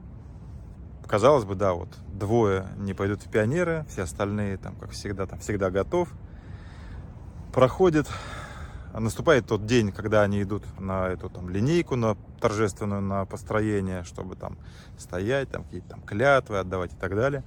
казалось 1.07 1.45
бы, 1.45 1.55
да, 1.55 1.75
вот 1.75 1.89
двое 2.09 2.67
не 2.79 2.95
пойдут 2.95 3.23
в 3.23 3.31
пионеры, 3.31 3.85
все 3.89 4.03
остальные 4.03 4.57
там, 4.57 4.75
как 4.77 4.91
всегда, 4.91 5.27
там 5.27 5.39
всегда 5.39 5.71
готов. 5.71 6.09
Проходит 7.53 8.09
наступает 9.01 9.47
тот 9.47 9.67
день, 9.67 9.93
когда 9.93 10.23
они 10.23 10.43
идут 10.43 10.63
на 10.79 11.09
эту 11.09 11.29
там 11.29 11.49
линейку, 11.49 11.97
на 11.97 12.17
торжественную, 12.41 13.03
на 13.03 13.25
построение, 13.25 14.05
чтобы 14.05 14.37
там 14.37 14.57
стоять, 14.99 15.51
там 15.51 15.65
какие-то 15.65 15.89
там 15.89 16.03
клятвы 16.03 16.59
отдавать 16.59 16.93
и 16.93 16.97
так 16.97 17.15
далее. 17.15 17.43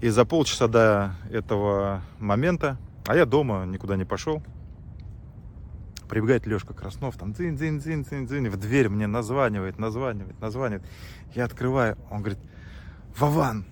И 0.00 0.08
за 0.08 0.24
полчаса 0.24 0.68
до 0.68 1.12
этого 1.30 2.02
момента, 2.18 2.78
а 3.06 3.16
я 3.16 3.26
дома 3.26 3.64
никуда 3.66 3.96
не 3.96 4.04
пошел, 4.04 4.42
прибегает 6.08 6.46
Лешка 6.46 6.74
Краснов, 6.74 7.16
там 7.16 7.32
дзин 7.32 7.56
дзин 7.56 7.78
дзин 7.78 8.04
дзин 8.04 8.26
дзин 8.26 8.50
в 8.50 8.56
дверь 8.56 8.88
мне 8.88 9.06
названивает, 9.06 9.78
названивает, 9.78 10.40
названивает. 10.40 10.84
Я 11.34 11.44
открываю, 11.44 11.98
он 12.10 12.20
говорит, 12.20 12.38
Вован, 13.18 13.66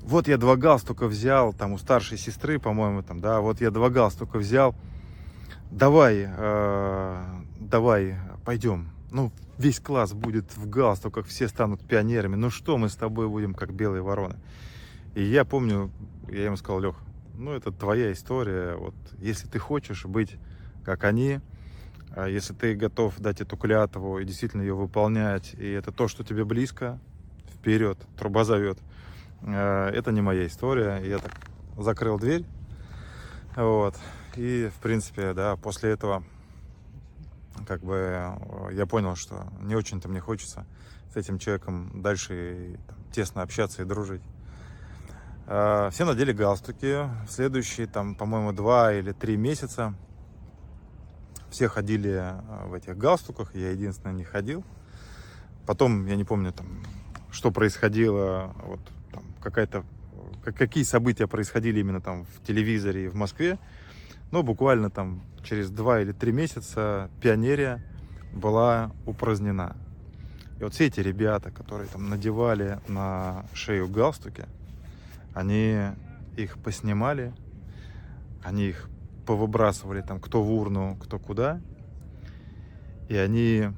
вот 0.00 0.28
я 0.28 0.38
два 0.38 0.56
галстука 0.56 1.06
взял, 1.06 1.52
там 1.52 1.72
у 1.72 1.78
старшей 1.78 2.18
сестры, 2.18 2.58
по-моему, 2.58 3.02
там, 3.02 3.20
да, 3.20 3.40
вот 3.40 3.60
я 3.60 3.70
два 3.70 3.90
галстука 3.90 4.38
взял, 4.38 4.74
давай, 5.74 6.26
э, 6.28 7.24
давай, 7.60 8.16
пойдем. 8.44 8.90
Ну, 9.10 9.32
весь 9.58 9.80
класс 9.80 10.12
будет 10.12 10.56
в 10.56 10.68
галстуках, 10.68 11.26
все 11.26 11.48
станут 11.48 11.86
пионерами. 11.86 12.36
Ну 12.36 12.50
что 12.50 12.78
мы 12.78 12.88
с 12.88 12.96
тобой 12.96 13.28
будем, 13.28 13.54
как 13.54 13.72
белые 13.72 14.02
вороны? 14.02 14.36
И 15.14 15.22
я 15.22 15.44
помню, 15.44 15.90
я 16.28 16.46
ему 16.46 16.56
сказал, 16.56 16.80
Лех, 16.80 16.96
ну 17.34 17.52
это 17.52 17.72
твоя 17.72 18.12
история. 18.12 18.76
Вот 18.76 18.94
если 19.18 19.48
ты 19.48 19.58
хочешь 19.58 20.04
быть 20.04 20.36
как 20.84 21.04
они, 21.04 21.40
а 22.10 22.28
если 22.28 22.54
ты 22.54 22.74
готов 22.74 23.18
дать 23.18 23.40
эту 23.40 23.56
клятву 23.56 24.18
и 24.18 24.24
действительно 24.24 24.62
ее 24.62 24.74
выполнять, 24.74 25.54
и 25.54 25.70
это 25.70 25.90
то, 25.90 26.08
что 26.08 26.22
тебе 26.24 26.44
близко, 26.44 26.98
вперед, 27.54 27.98
труба 28.16 28.44
зовет. 28.44 28.78
Э, 29.42 29.88
это 29.88 30.12
не 30.12 30.20
моя 30.20 30.46
история. 30.46 31.00
Я 31.04 31.18
так 31.18 31.32
закрыл 31.76 32.18
дверь. 32.18 32.44
Вот. 33.56 33.96
И, 34.36 34.68
в 34.68 34.80
принципе, 34.80 35.32
да, 35.32 35.56
после 35.56 35.90
этого 35.90 36.24
как 37.66 37.82
бы 37.82 37.94
э, 37.94 38.74
я 38.74 38.86
понял, 38.86 39.14
что 39.16 39.46
не 39.60 39.76
очень-то 39.76 40.08
мне 40.08 40.20
хочется 40.20 40.66
с 41.12 41.16
этим 41.16 41.38
человеком 41.38 42.02
дальше 42.02 42.78
там, 42.88 42.96
тесно 43.12 43.42
общаться 43.42 43.82
и 43.82 43.84
дружить. 43.84 44.22
Э, 45.46 45.90
все 45.92 46.04
надели 46.04 46.32
галстуки. 46.32 47.08
В 47.26 47.30
следующие, 47.30 47.86
там, 47.86 48.14
по-моему, 48.14 48.52
два 48.52 48.92
или 48.92 49.12
три 49.12 49.36
месяца 49.36 49.94
все 51.50 51.68
ходили 51.68 52.10
э, 52.10 52.66
в 52.66 52.74
этих 52.74 52.98
галстуках, 52.98 53.54
я 53.54 53.70
единственный 53.70 54.14
не 54.14 54.24
ходил. 54.24 54.64
Потом, 55.66 56.06
я 56.06 56.16
не 56.16 56.24
помню, 56.24 56.52
там, 56.52 56.82
что 57.30 57.50
происходило, 57.50 58.54
вот, 58.64 58.80
какая-то, 59.40 59.84
какие 60.44 60.84
события 60.84 61.26
происходили 61.26 61.80
именно 61.80 62.00
там 62.00 62.24
в 62.24 62.44
телевизоре 62.44 63.04
и 63.04 63.08
в 63.08 63.14
Москве. 63.14 63.58
Но 64.30 64.42
буквально 64.42 64.90
там 64.90 65.22
через 65.42 65.70
два 65.70 66.00
или 66.00 66.12
три 66.12 66.32
месяца 66.32 67.10
пионерия 67.20 67.82
была 68.32 68.90
упразднена. 69.06 69.76
И 70.58 70.64
вот 70.64 70.74
все 70.74 70.86
эти 70.86 71.00
ребята, 71.00 71.50
которые 71.50 71.88
там 71.88 72.08
надевали 72.08 72.80
на 72.88 73.44
шею 73.54 73.88
галстуки, 73.88 74.46
они 75.34 75.78
их 76.36 76.58
поснимали, 76.58 77.32
они 78.42 78.68
их 78.68 78.88
повыбрасывали 79.26 80.00
там 80.00 80.20
кто 80.20 80.42
в 80.42 80.52
урну, 80.52 80.96
кто 81.00 81.18
куда. 81.18 81.60
И 83.08 83.16
они 83.16 83.68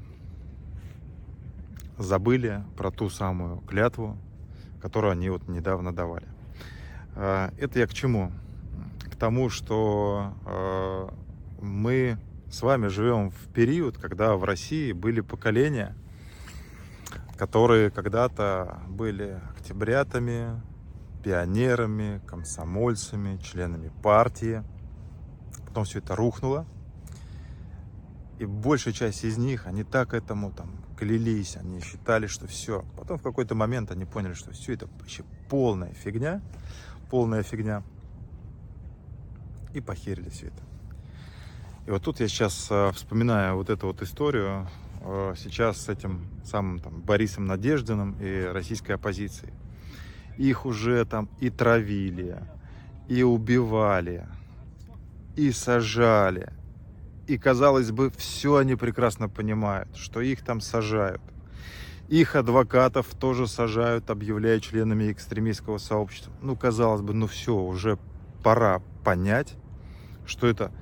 забыли 1.99 2.62
про 2.76 2.91
ту 2.91 3.09
самую 3.09 3.59
клятву, 3.59 4.17
которую 4.81 5.12
они 5.12 5.31
вот 5.31 5.49
недавно 5.49 5.95
давали. 5.95 6.26
А, 7.15 7.53
это 7.59 7.79
я 7.79 7.87
к 7.87 7.95
чему? 7.95 8.31
К 9.16 9.18
тому, 9.18 9.49
что 9.49 10.35
а, 10.44 11.14
мы 11.62 12.18
с 12.50 12.61
вами 12.61 12.88
живем 12.88 13.30
в 13.30 13.49
период, 13.54 13.96
когда 13.96 14.37
в 14.37 14.44
России 14.44 14.92
были 14.92 15.23
поколения, 15.23 15.96
которые 17.38 17.90
когда-то 17.90 18.82
были 18.87 19.40
октябрятами, 19.56 20.61
пионерами, 21.25 22.20
комсомольцами, 22.26 23.38
членами 23.38 23.90
партии. 24.02 24.62
Потом 25.66 25.85
все 25.85 26.00
это 26.00 26.14
рухнуло. 26.14 26.66
И 28.38 28.44
большая 28.44 28.92
часть 28.92 29.25
из 29.25 29.38
них, 29.38 29.66
они 29.66 29.82
так 29.82 30.12
этому 30.12 30.52
там 30.52 30.73
клялись, 30.99 31.56
они 31.56 31.80
считали, 31.80 32.26
что 32.26 32.46
все. 32.46 32.85
Потом 32.99 33.16
в 33.16 33.23
какой-то 33.23 33.54
момент 33.54 33.90
они 33.90 34.04
поняли, 34.04 34.35
что 34.35 34.50
все 34.50 34.75
это 34.75 34.87
вообще 34.99 35.25
полная 35.49 35.94
фигня, 35.94 36.42
полная 37.08 37.42
фигня. 37.42 37.82
И 39.76 39.80
похерили 39.83 40.30
все 40.30 40.47
это. 40.47 40.62
И 41.87 41.90
вот 41.90 42.02
тут 42.02 42.21
я 42.21 42.28
сейчас 42.28 42.68
э, 42.71 42.92
вспоминаю 42.95 43.56
вот 43.56 43.68
эту 43.68 43.88
вот 43.88 44.00
историю 44.00 44.66
э, 45.02 45.35
сейчас 45.37 45.83
с 45.83 45.88
этим 45.90 46.26
самым 46.47 46.78
там, 46.78 47.02
Борисом 47.02 47.45
Надеждиным 47.45 48.16
и 48.18 48.45
российской 48.45 48.92
оппозицией. 48.92 49.52
Их 50.38 50.64
уже 50.64 51.04
там 51.04 51.28
и 51.40 51.50
травили, 51.50 52.38
и 53.06 53.23
убивали, 53.23 54.26
и 55.37 55.52
сажали. 55.52 56.54
И, 57.26 57.37
казалось 57.37 57.90
бы, 57.90 58.11
все 58.16 58.56
они 58.56 58.76
прекрасно 58.76 59.28
понимают, 59.28 59.95
что 59.95 60.23
их 60.23 60.42
там 60.42 60.62
сажают. 60.62 61.21
Их 62.09 62.35
адвокатов 62.35 63.09
тоже 63.09 63.47
сажают, 63.47 64.09
объявляя 64.09 64.59
членами 64.59 65.12
экстремистского 65.12 65.76
сообщества. 65.76 66.33
Ну, 66.40 66.56
казалось 66.56 67.02
бы, 67.02 67.12
ну 67.12 67.26
все, 67.26 67.54
уже 67.54 67.99
пора 68.42 68.80
понять, 69.05 69.55
что 70.27 70.47
это 70.47 70.73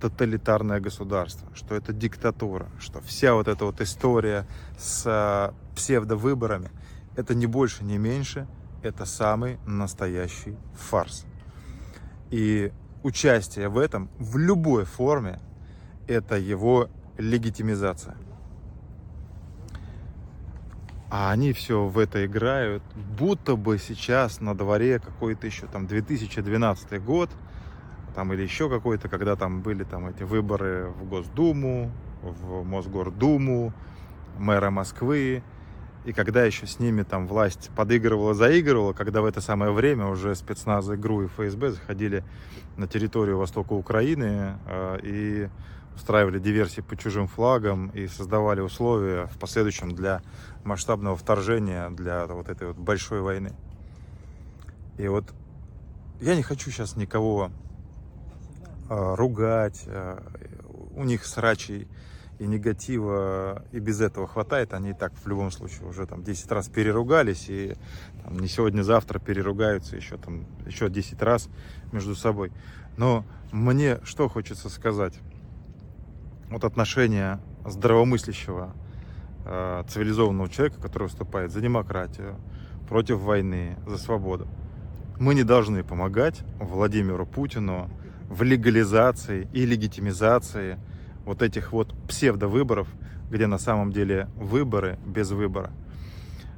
тоталитарное 0.00 0.80
государство, 0.80 1.48
что 1.54 1.74
это 1.74 1.92
диктатура, 1.92 2.68
что 2.78 3.00
вся 3.00 3.34
вот 3.34 3.48
эта 3.48 3.64
вот 3.64 3.80
история 3.80 4.46
с 4.78 5.02
э, 5.06 5.74
псевдовыборами, 5.74 6.70
это 7.16 7.34
не 7.34 7.46
больше, 7.46 7.84
не 7.84 7.98
меньше, 7.98 8.46
это 8.82 9.04
самый 9.04 9.58
настоящий 9.66 10.56
фарс. 10.74 11.26
И 12.30 12.72
участие 13.02 13.68
в 13.68 13.78
этом 13.78 14.08
в 14.18 14.36
любой 14.38 14.84
форме 14.84 15.40
это 16.06 16.36
его 16.36 16.88
легитимизация. 17.16 18.16
А 21.10 21.30
они 21.30 21.52
все 21.52 21.86
в 21.86 21.98
это 21.98 22.26
играют, 22.26 22.82
будто 23.18 23.56
бы 23.56 23.78
сейчас 23.78 24.40
на 24.40 24.54
дворе 24.54 24.98
какой-то 24.98 25.46
еще 25.46 25.66
там 25.66 25.86
2012 25.86 27.02
год, 27.02 27.30
там 28.18 28.32
или 28.32 28.42
еще 28.42 28.68
какой-то, 28.68 29.08
когда 29.08 29.36
там 29.36 29.62
были 29.62 29.84
там 29.84 30.08
эти 30.08 30.24
выборы 30.24 30.88
в 30.88 31.08
Госдуму, 31.08 31.92
в 32.20 32.64
Мосгордуму, 32.64 33.72
мэра 34.36 34.70
Москвы, 34.70 35.44
и 36.04 36.12
когда 36.12 36.42
еще 36.42 36.66
с 36.66 36.80
ними 36.80 37.04
там 37.04 37.28
власть 37.28 37.70
подыгрывала, 37.76 38.34
заигрывала, 38.34 38.92
когда 38.92 39.22
в 39.22 39.24
это 39.24 39.40
самое 39.40 39.70
время 39.70 40.06
уже 40.06 40.34
спецназы 40.34 40.96
ГРУ 40.96 41.26
и 41.26 41.26
ФСБ 41.28 41.70
заходили 41.70 42.24
на 42.76 42.88
территорию 42.88 43.38
востока 43.38 43.74
Украины 43.74 44.58
э, 44.66 44.98
и 45.04 45.48
устраивали 45.94 46.40
диверсии 46.40 46.80
по 46.80 46.96
чужим 46.96 47.28
флагам 47.28 47.90
и 47.90 48.08
создавали 48.08 48.60
условия 48.60 49.26
в 49.26 49.38
последующем 49.38 49.94
для 49.94 50.22
масштабного 50.64 51.16
вторжения, 51.16 51.88
для 51.90 52.26
вот 52.26 52.48
этой 52.48 52.66
вот 52.66 52.78
большой 52.78 53.20
войны. 53.20 53.52
И 54.96 55.06
вот 55.06 55.32
я 56.20 56.34
не 56.34 56.42
хочу 56.42 56.72
сейчас 56.72 56.96
никого 56.96 57.52
ругать. 58.88 59.84
Э, 59.86 60.20
у 60.94 61.04
них 61.04 61.24
срачей 61.24 61.88
и 62.38 62.46
негатива 62.46 63.64
и 63.72 63.78
без 63.78 64.00
этого 64.00 64.26
хватает. 64.26 64.72
Они 64.72 64.90
и 64.90 64.94
так 64.94 65.12
в 65.14 65.26
любом 65.26 65.50
случае 65.50 65.88
уже 65.88 66.06
там 66.06 66.22
10 66.22 66.50
раз 66.52 66.68
переругались 66.68 67.46
и 67.48 67.74
там, 68.22 68.38
не 68.38 68.48
сегодня-завтра 68.48 69.18
переругаются 69.18 69.96
еще 69.96 70.16
там 70.16 70.46
еще 70.66 70.88
10 70.88 71.20
раз 71.22 71.48
между 71.92 72.14
собой. 72.14 72.52
Но 72.96 73.24
мне 73.52 74.00
что 74.04 74.28
хочется 74.28 74.68
сказать? 74.68 75.14
Вот 76.50 76.64
отношение 76.64 77.40
здравомыслящего 77.66 78.72
э, 79.44 79.84
цивилизованного 79.88 80.48
человека, 80.48 80.80
который 80.80 81.04
выступает 81.04 81.52
за 81.52 81.60
демократию, 81.60 82.36
против 82.88 83.18
войны, 83.18 83.76
за 83.86 83.98
свободу. 83.98 84.48
Мы 85.18 85.34
не 85.34 85.42
должны 85.42 85.84
помогать 85.84 86.40
Владимиру 86.58 87.26
Путину 87.26 87.90
в 88.28 88.42
легализации 88.42 89.48
и 89.52 89.64
легитимизации 89.64 90.78
вот 91.24 91.42
этих 91.42 91.72
вот 91.72 91.94
псевдовыборов, 92.06 92.88
где 93.30 93.46
на 93.46 93.58
самом 93.58 93.92
деле 93.92 94.28
выборы 94.36 94.98
без 95.04 95.30
выбора. 95.30 95.70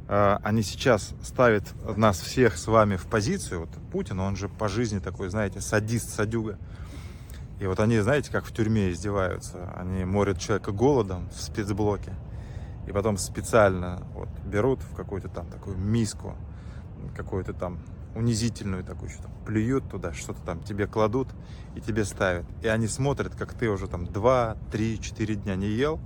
А, 0.08 0.40
они 0.42 0.62
сейчас 0.62 1.14
ставят 1.22 1.64
нас 1.96 2.20
всех 2.20 2.56
с 2.56 2.66
вами 2.66 2.96
в 2.96 3.06
позицию. 3.06 3.60
Вот 3.60 3.70
Путин, 3.92 4.20
он 4.20 4.36
же 4.36 4.48
по 4.48 4.68
жизни 4.68 4.98
такой, 4.98 5.28
знаете, 5.28 5.60
садист, 5.60 6.10
садюга. 6.10 6.58
И 7.60 7.66
вот 7.66 7.78
они, 7.78 7.98
знаете, 8.00 8.32
как 8.32 8.44
в 8.44 8.52
тюрьме 8.52 8.90
издеваются. 8.90 9.72
Они 9.76 10.04
морят 10.04 10.40
человека 10.40 10.72
голодом 10.72 11.28
в 11.30 11.40
спецблоке. 11.40 12.14
И 12.88 12.92
потом 12.92 13.18
специально 13.18 14.02
вот 14.14 14.28
берут 14.44 14.80
в 14.82 14.96
какую-то 14.96 15.28
там 15.28 15.46
такую 15.46 15.76
миску, 15.76 16.34
какую-то 17.14 17.52
там 17.52 17.78
унизительную 18.14 18.84
такую, 18.84 19.10
что 19.10 19.22
там 19.22 19.32
плюют 19.46 19.88
туда, 19.88 20.12
что-то 20.12 20.40
там 20.42 20.62
тебе 20.62 20.86
кладут 20.86 21.28
и 21.74 21.80
тебе 21.80 22.04
ставят. 22.04 22.44
И 22.62 22.68
они 22.68 22.86
смотрят, 22.86 23.34
как 23.34 23.54
ты 23.54 23.68
уже 23.68 23.86
там 23.86 24.06
2, 24.06 24.56
3, 24.72 25.00
4 25.00 25.34
дня 25.36 25.56
не 25.56 25.68
ел, 25.68 26.00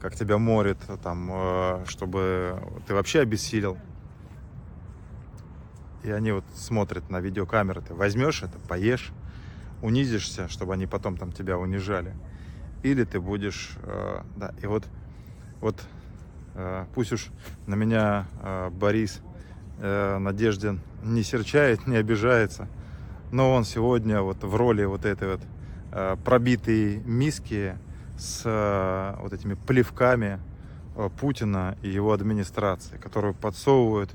как 0.00 0.16
тебя 0.16 0.38
морит 0.38 0.78
там, 1.02 1.30
э, 1.32 1.84
чтобы 1.86 2.62
ты 2.86 2.94
вообще 2.94 3.20
обессилел. 3.20 3.76
И 6.02 6.10
они 6.10 6.32
вот 6.32 6.44
смотрят 6.54 7.10
на 7.10 7.20
видеокамеры, 7.20 7.82
ты 7.82 7.94
возьмешь 7.94 8.42
это, 8.42 8.58
поешь, 8.58 9.12
унизишься, 9.82 10.48
чтобы 10.48 10.72
они 10.72 10.86
потом 10.86 11.18
там 11.18 11.32
тебя 11.32 11.58
унижали. 11.58 12.14
Или 12.82 13.04
ты 13.04 13.20
будешь, 13.20 13.76
э, 13.82 14.22
да, 14.36 14.54
и 14.62 14.66
вот, 14.66 14.86
вот 15.60 15.76
э, 16.54 16.86
пусть 16.94 17.12
уж 17.12 17.26
на 17.66 17.74
меня 17.74 18.26
Борис 18.72 19.20
э, 19.22 19.29
Надеждин 19.80 20.80
не 21.02 21.22
серчает, 21.22 21.86
не 21.86 21.96
обижается. 21.96 22.68
Но 23.32 23.52
он 23.52 23.64
сегодня 23.64 24.22
вот 24.22 24.42
в 24.42 24.54
роли 24.56 24.84
вот 24.84 25.04
этой 25.04 25.32
вот 25.32 25.40
э, 25.92 26.16
пробитой 26.24 26.98
миски 27.04 27.76
с 28.18 28.42
э, 28.44 29.16
вот 29.20 29.32
этими 29.32 29.54
плевками 29.54 30.40
э, 30.96 31.08
Путина 31.20 31.76
и 31.82 31.88
его 31.88 32.12
администрации, 32.12 32.96
которую 32.96 33.34
подсовывают 33.34 34.10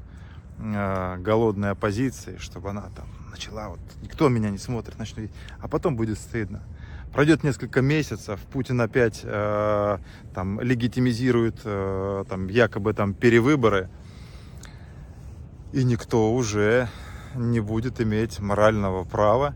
э, 0.59 1.17
голодной 1.19 1.71
оппозиции, 1.71 2.37
чтобы 2.39 2.71
она 2.71 2.89
там 2.95 3.07
начала, 3.31 3.69
вот 3.69 3.79
никто 4.01 4.29
меня 4.29 4.49
не 4.49 4.57
смотрит, 4.57 4.97
начну 4.99 5.27
а 5.59 5.67
потом 5.67 5.95
будет 5.95 6.17
стыдно. 6.17 6.61
Пройдет 7.13 7.43
несколько 7.43 7.81
месяцев, 7.81 8.39
Путин 8.51 8.81
опять 8.81 9.21
э, 9.23 9.97
там 10.33 10.59
легитимизирует 10.59 11.61
э, 11.63 12.25
там 12.27 12.47
якобы 12.47 12.93
там 12.93 13.13
перевыборы, 13.13 13.89
И 15.75 15.83
никто 15.83 16.33
уже 16.33 16.87
не 17.35 17.59
будет 17.59 17.99
иметь 17.99 18.39
морального 18.39 19.03
права 19.03 19.55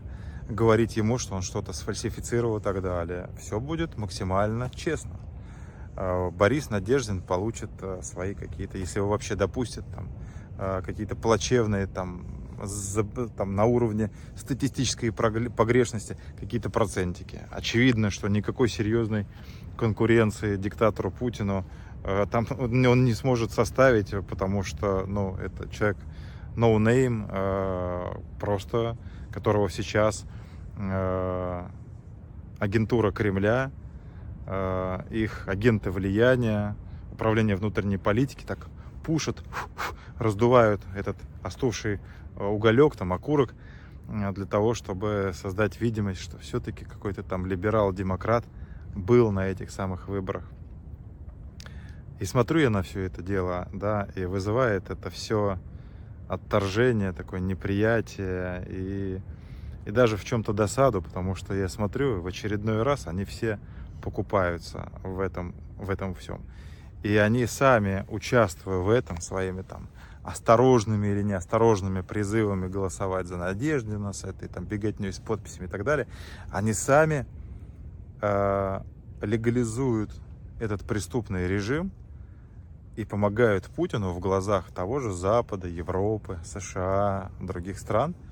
говорить 0.50 0.98
ему, 0.98 1.16
что 1.16 1.34
он 1.34 1.40
что-то 1.40 1.72
сфальсифицировал 1.72 2.58
и 2.58 2.60
так 2.60 2.82
далее. 2.82 3.30
Все 3.40 3.58
будет 3.58 3.96
максимально 3.96 4.68
честно. 4.68 5.18
А, 5.96 6.30
Борис 6.30 6.68
Надеждин 6.68 7.22
получит 7.22 7.70
а, 7.80 8.02
свои 8.02 8.34
какие-то, 8.34 8.76
если 8.76 8.98
его 8.98 9.08
вообще 9.08 9.34
допустят, 9.34 9.86
там, 9.94 10.10
а, 10.58 10.82
какие-то 10.82 11.16
плачевные 11.16 11.86
там, 11.86 12.26
там 13.38 13.56
на 13.56 13.64
уровне 13.64 14.10
статистической 14.36 15.12
погрешности 15.12 16.18
какие-то 16.38 16.68
процентики. 16.68 17.46
Очевидно, 17.50 18.10
что 18.10 18.28
никакой 18.28 18.68
серьезной 18.68 19.26
конкуренции 19.78 20.56
диктатору 20.58 21.10
Путину 21.10 21.64
там 22.30 22.46
он 22.58 23.04
не 23.04 23.14
сможет 23.14 23.50
составить, 23.50 24.14
потому 24.28 24.62
что 24.62 25.04
ну, 25.06 25.36
это 25.36 25.68
человек 25.68 25.98
no 26.56 26.76
name, 26.78 28.22
просто 28.38 28.96
которого 29.32 29.70
сейчас 29.70 30.26
Э, 30.80 31.66
агентура 32.58 33.12
Кремля, 33.12 33.70
э, 34.46 35.00
их 35.10 35.46
агенты 35.46 35.90
влияния, 35.90 36.74
управление 37.12 37.56
внутренней 37.56 37.98
политики 37.98 38.44
так 38.46 38.68
пушат, 39.04 39.42
раздувают 40.18 40.80
этот 40.94 41.16
остывший 41.42 42.00
э, 42.36 42.44
уголек, 42.44 42.96
там 42.96 43.12
окурок, 43.12 43.54
для 44.08 44.44
того, 44.44 44.74
чтобы 44.74 45.30
создать 45.34 45.80
видимость, 45.80 46.20
что 46.20 46.36
все-таки 46.38 46.84
какой-то 46.84 47.22
там 47.22 47.46
либерал-демократ 47.46 48.44
был 48.96 49.30
на 49.30 49.46
этих 49.46 49.70
самых 49.70 50.08
выборах. 50.08 50.50
И 52.20 52.24
смотрю 52.24 52.60
я 52.60 52.70
на 52.70 52.82
все 52.82 53.00
это 53.00 53.22
дело, 53.22 53.68
да, 53.72 54.08
и 54.14 54.24
вызывает 54.24 54.90
это 54.90 55.10
все 55.10 55.58
отторжение, 56.28 57.12
такое 57.12 57.40
неприятие 57.40 58.64
и 58.68 59.20
и 59.86 59.90
даже 59.90 60.16
в 60.16 60.24
чем-то 60.24 60.52
досаду, 60.52 61.02
потому 61.02 61.34
что 61.34 61.54
я 61.54 61.68
смотрю, 61.68 62.20
в 62.20 62.26
очередной 62.26 62.82
раз 62.82 63.06
они 63.06 63.24
все 63.24 63.58
покупаются 64.02 64.90
в 65.02 65.20
этом, 65.20 65.54
в 65.76 65.90
этом 65.90 66.14
всем. 66.14 66.42
И 67.02 67.16
они 67.16 67.46
сами, 67.46 68.04
участвуя 68.08 68.76
в 68.78 68.90
этом 68.90 69.20
своими 69.20 69.62
там 69.62 69.88
осторожными 70.22 71.08
или 71.08 71.22
неосторожными 71.22 72.02
призывами 72.02 72.68
голосовать 72.68 73.26
за 73.26 73.38
Надеждина 73.38 74.12
с 74.12 74.24
этой 74.24 74.48
там 74.48 74.66
беготней 74.66 75.12
с 75.12 75.18
подписями 75.18 75.66
и 75.66 75.68
так 75.68 75.82
далее, 75.82 76.06
они 76.52 76.74
сами 76.74 77.26
э, 78.20 78.80
легализуют 79.22 80.10
этот 80.60 80.82
преступный 80.82 81.48
режим 81.48 81.90
и 83.00 83.04
помогают 83.04 83.66
Путину 83.66 84.10
в 84.10 84.18
глазах 84.18 84.70
того 84.72 85.00
же 85.00 85.12
Запада, 85.12 85.68
Европы, 85.68 86.38
США, 86.44 87.30
других 87.40 87.78
стран– 87.78 88.14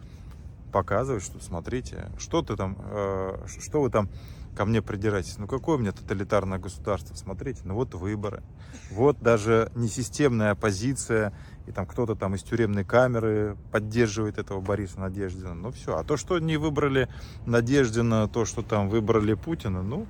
показывать, 0.69 1.25
что 1.25 1.41
смотрите, 1.41 2.11
что 2.19 2.43
ты 2.43 2.57
там, 2.57 2.77
э, 2.79 3.47
что 3.61 3.81
вы 3.81 3.91
там 3.91 4.09
ко 4.57 4.65
мне 4.65 4.83
придираетесь. 4.83 5.39
Ну 5.39 5.47
какое 5.47 5.77
у 5.77 5.79
меня 5.79 5.93
тоталитарное 5.93 6.59
государство? 6.59 7.15
Смотрите, 7.15 7.61
ну 7.65 7.75
вот 7.75 7.95
выборы. 7.95 8.43
Вот 8.91 9.21
даже 9.21 9.71
несистемная 9.75 10.53
оппозиция, 10.53 11.33
и 11.67 11.73
там 11.73 11.87
кто-то 11.87 12.15
там 12.17 12.35
из 12.35 12.43
тюремной 12.43 12.85
камеры 12.85 13.57
поддерживает 13.71 14.39
этого 14.39 14.61
Бориса 14.61 14.99
Надеждина. 15.01 15.55
Ну 15.55 15.71
все. 15.71 15.97
А 15.97 16.05
то, 16.05 16.17
что 16.17 16.39
не 16.39 16.57
выбрали 16.57 17.09
Надеждина, 17.47 18.29
то, 18.29 18.45
что 18.45 18.63
там 18.63 18.89
выбрали 18.89 19.35
Путина, 19.35 19.83
ну, 19.83 20.07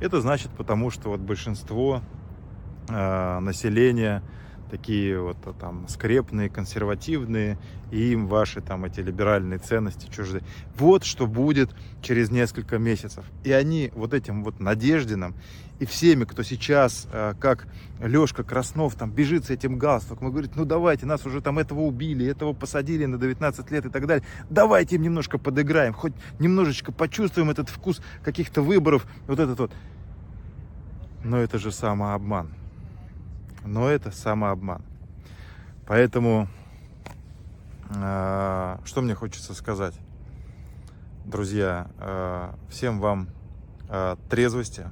это 0.00 0.20
значит 0.20 0.50
потому, 0.56 0.90
что 0.90 1.10
вот 1.10 1.20
большинство 1.20 2.00
населения 2.90 4.22
такие 4.70 5.20
вот 5.20 5.36
а, 5.44 5.52
там 5.52 5.86
скрепные, 5.88 6.48
консервативные, 6.48 7.58
и 7.90 8.12
им 8.12 8.28
ваши 8.28 8.60
там 8.60 8.84
эти 8.84 9.00
либеральные 9.00 9.58
ценности 9.58 10.08
чужды. 10.10 10.42
Вот 10.76 11.04
что 11.04 11.26
будет 11.26 11.74
через 12.00 12.30
несколько 12.30 12.78
месяцев. 12.78 13.24
И 13.44 13.52
они 13.52 13.90
вот 13.94 14.14
этим 14.14 14.44
вот 14.44 14.60
Надеждином 14.60 15.34
и 15.80 15.86
всеми, 15.86 16.24
кто 16.24 16.42
сейчас, 16.42 17.06
а, 17.12 17.34
как 17.34 17.66
Лешка 18.00 18.44
Краснов, 18.44 18.94
там 18.94 19.10
бежит 19.10 19.46
с 19.46 19.50
этим 19.50 19.76
галстуком 19.76 20.28
и 20.28 20.30
говорит, 20.30 20.52
ну 20.54 20.64
давайте, 20.64 21.04
нас 21.04 21.26
уже 21.26 21.40
там 21.40 21.58
этого 21.58 21.80
убили, 21.80 22.26
этого 22.26 22.52
посадили 22.52 23.04
на 23.04 23.18
19 23.18 23.70
лет 23.70 23.86
и 23.86 23.90
так 23.90 24.06
далее, 24.06 24.24
давайте 24.48 24.96
им 24.96 25.02
немножко 25.02 25.38
подыграем, 25.38 25.92
хоть 25.92 26.12
немножечко 26.38 26.92
почувствуем 26.92 27.50
этот 27.50 27.68
вкус 27.68 28.00
каких-то 28.22 28.62
выборов, 28.62 29.06
вот 29.26 29.40
этот 29.40 29.58
вот. 29.58 29.72
Но 31.22 31.36
это 31.38 31.58
же 31.58 31.70
самообман 31.70 32.59
но 33.64 33.88
это 33.88 34.10
самообман. 34.10 34.82
Поэтому, 35.86 36.48
э, 37.90 38.78
что 38.84 39.02
мне 39.02 39.14
хочется 39.14 39.54
сказать, 39.54 39.94
друзья, 41.24 41.90
э, 41.98 42.52
всем 42.68 43.00
вам 43.00 43.28
э, 43.88 44.16
трезвости, 44.28 44.88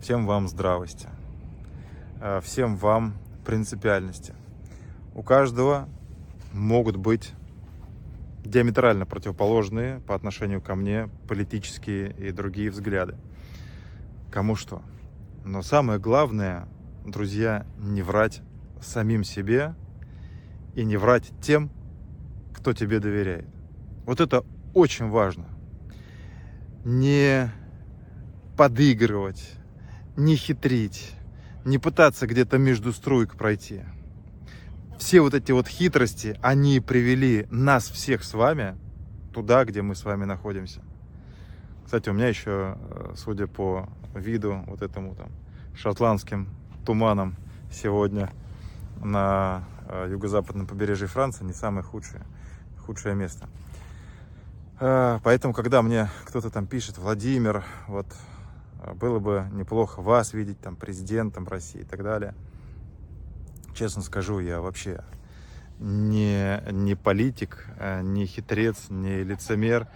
всем 0.00 0.26
вам 0.26 0.48
здравости, 0.48 1.08
э, 2.20 2.40
всем 2.42 2.76
вам 2.76 3.14
принципиальности. 3.44 4.34
У 5.14 5.22
каждого 5.22 5.88
могут 6.52 6.96
быть 6.96 7.32
диаметрально 8.44 9.06
противоположные 9.06 10.00
по 10.00 10.14
отношению 10.14 10.60
ко 10.60 10.74
мне 10.74 11.08
политические 11.28 12.12
и 12.12 12.30
другие 12.30 12.70
взгляды. 12.70 13.16
Кому 14.30 14.54
что. 14.54 14.82
Но 15.44 15.62
самое 15.62 15.98
главное 15.98 16.68
друзья, 17.04 17.66
не 17.78 18.02
врать 18.02 18.40
самим 18.80 19.24
себе 19.24 19.74
и 20.74 20.84
не 20.84 20.96
врать 20.96 21.32
тем, 21.40 21.70
кто 22.54 22.72
тебе 22.72 22.98
доверяет. 22.98 23.46
Вот 24.06 24.20
это 24.20 24.44
очень 24.72 25.08
важно. 25.08 25.46
Не 26.84 27.50
подыгрывать, 28.56 29.52
не 30.16 30.36
хитрить, 30.36 31.12
не 31.64 31.78
пытаться 31.78 32.26
где-то 32.26 32.58
между 32.58 32.92
струйк 32.92 33.36
пройти. 33.36 33.82
Все 34.98 35.20
вот 35.20 35.34
эти 35.34 35.52
вот 35.52 35.66
хитрости, 35.66 36.38
они 36.42 36.80
привели 36.80 37.46
нас 37.50 37.88
всех 37.88 38.22
с 38.22 38.34
вами 38.34 38.76
туда, 39.32 39.64
где 39.64 39.82
мы 39.82 39.94
с 39.94 40.04
вами 40.04 40.24
находимся. 40.24 40.82
Кстати, 41.84 42.08
у 42.08 42.12
меня 42.12 42.28
еще, 42.28 42.78
э, 42.78 43.12
судя 43.16 43.46
по 43.46 43.88
виду 44.14 44.62
вот 44.66 44.82
этому 44.82 45.14
там 45.14 45.30
шотландским 45.74 46.48
туманом 46.84 47.34
сегодня 47.72 48.30
на 49.02 49.64
э, 49.88 50.08
юго-западном 50.10 50.66
побережье 50.66 51.08
Франции 51.08 51.44
не 51.44 51.52
самое 51.52 51.82
худшее, 51.82 52.22
худшее 52.78 53.14
место. 53.14 53.48
Э, 54.80 55.18
поэтому, 55.22 55.54
когда 55.54 55.82
мне 55.82 56.08
кто-то 56.26 56.50
там 56.50 56.66
пишет, 56.66 56.98
Владимир, 56.98 57.64
вот 57.88 58.06
э, 58.82 58.92
было 58.94 59.18
бы 59.18 59.48
неплохо 59.52 60.00
вас 60.00 60.32
видеть 60.32 60.60
там 60.60 60.76
президентом 60.76 61.48
России 61.48 61.80
и 61.80 61.84
так 61.84 62.02
далее, 62.02 62.34
честно 63.74 64.02
скажу, 64.02 64.38
я 64.38 64.60
вообще 64.60 65.02
не, 65.80 66.62
не 66.70 66.94
политик, 66.94 67.66
не 68.02 68.26
хитрец, 68.26 68.90
не 68.90 69.24
лицемер, 69.24 69.88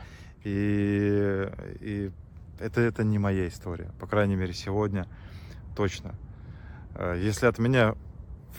и, 0.43 1.49
и 1.81 2.11
это, 2.59 2.81
это 2.81 3.05
не 3.05 3.19
моя 3.19 3.47
история, 3.47 3.93
по 4.01 4.09
крайней 4.09 4.35
мере, 4.35 4.53
сегодня 4.53 5.07
точно. 5.77 6.17
Э, 6.99 7.17
если 7.17 7.47
от 7.47 7.59
меня 7.59 7.95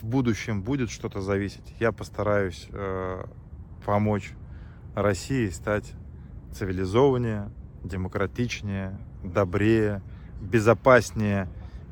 в 0.00 0.04
будущем 0.04 0.62
будет 0.62 0.90
что-то 0.90 1.20
зависеть, 1.20 1.74
я 1.78 1.92
постараюсь 1.92 2.68
э, 2.72 3.24
помочь 3.84 4.32
России 4.94 5.48
стать 5.50 5.92
цивилизованнее, 6.52 7.50
демократичнее, 7.84 8.98
добрее, 9.22 10.02
безопаснее 10.40 11.48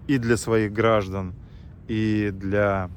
и 0.06 0.18
для 0.18 0.36
своих 0.36 0.72
граждан, 0.72 1.34
и 1.86 2.30
для 2.32 2.90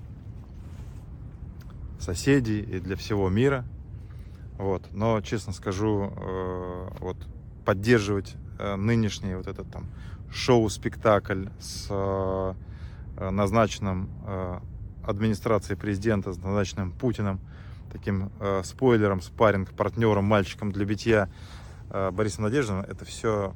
соседей, 2.00 2.62
и 2.62 2.80
для 2.80 2.96
всего 2.96 3.30
мира. 3.30 3.66
Вот. 4.58 4.88
Но, 4.92 5.20
честно 5.22 5.52
скажу, 5.52 6.14
э, 6.16 6.88
вот 7.00 7.18
поддерживать 7.66 8.36
нынешний 8.78 9.36
вот 9.36 9.48
этот 9.48 9.72
там 9.72 9.88
шоу-спектакль 10.32 11.48
с 11.60 12.56
назначенным 13.30 14.10
э, 14.26 14.60
администрацией 15.04 15.78
президента, 15.78 16.30
назначенным 16.30 16.92
Путиным, 16.92 17.40
таким 17.92 18.32
э, 18.40 18.62
спойлером, 18.64 19.22
спарринг, 19.22 19.72
партнером, 19.74 20.26
мальчиком 20.26 20.72
для 20.72 20.86
битья 20.86 21.30
Бориса 21.90 22.42
Надеждина, 22.42 22.86
это 22.88 23.04
все 23.04 23.54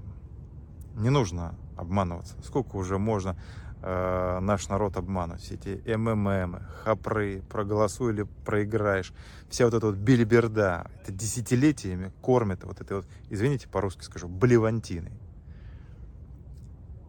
не 0.95 1.09
нужно 1.09 1.55
обманываться. 1.77 2.35
Сколько 2.43 2.75
уже 2.75 2.97
можно 2.97 3.37
наш 3.81 4.67
народ 4.67 4.97
обманывать? 4.97 5.41
Все 5.41 5.55
эти 5.55 5.95
МММ, 5.95 6.59
хапры, 6.83 7.43
проголосуй 7.49 8.11
или 8.11 8.23
проиграешь. 8.43 9.13
Вся 9.49 9.63
вот 9.63 9.73
эта 9.73 9.85
вот 9.85 9.95
билиберда, 9.95 10.91
это 11.01 11.13
десятилетиями 11.13 12.11
кормит 12.21 12.65
вот 12.65 12.81
этой 12.81 12.97
вот, 12.97 13.07
извините, 13.29 13.69
по-русски 13.69 14.03
скажу, 14.03 14.27
блевантиной. 14.27 15.13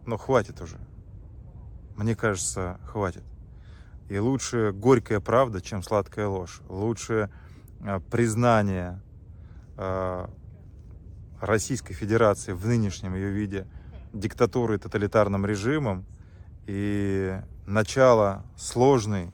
Но 0.05 0.15
хватит 0.15 0.61
уже. 0.61 0.77
Мне 1.97 2.15
кажется, 2.15 2.79
хватит. 2.85 3.23
И 4.07 4.17
лучше 4.19 4.71
горькая 4.71 5.19
правда, 5.19 5.61
чем 5.61 5.81
сладкая 5.81 6.27
ложь. 6.27 6.61
Лучше 6.69 7.29
э, 7.81 7.99
признание 8.11 9.01
э, 9.77 10.27
Российской 11.41 11.95
Федерации 11.95 12.53
в 12.53 12.65
нынешнем 12.67 13.15
ее 13.15 13.31
виде 13.31 13.67
диктатурой, 14.13 14.77
тоталитарным 14.77 15.45
режимом 15.45 16.05
и 16.67 17.35
начало 17.65 18.45
сложной, 18.55 19.31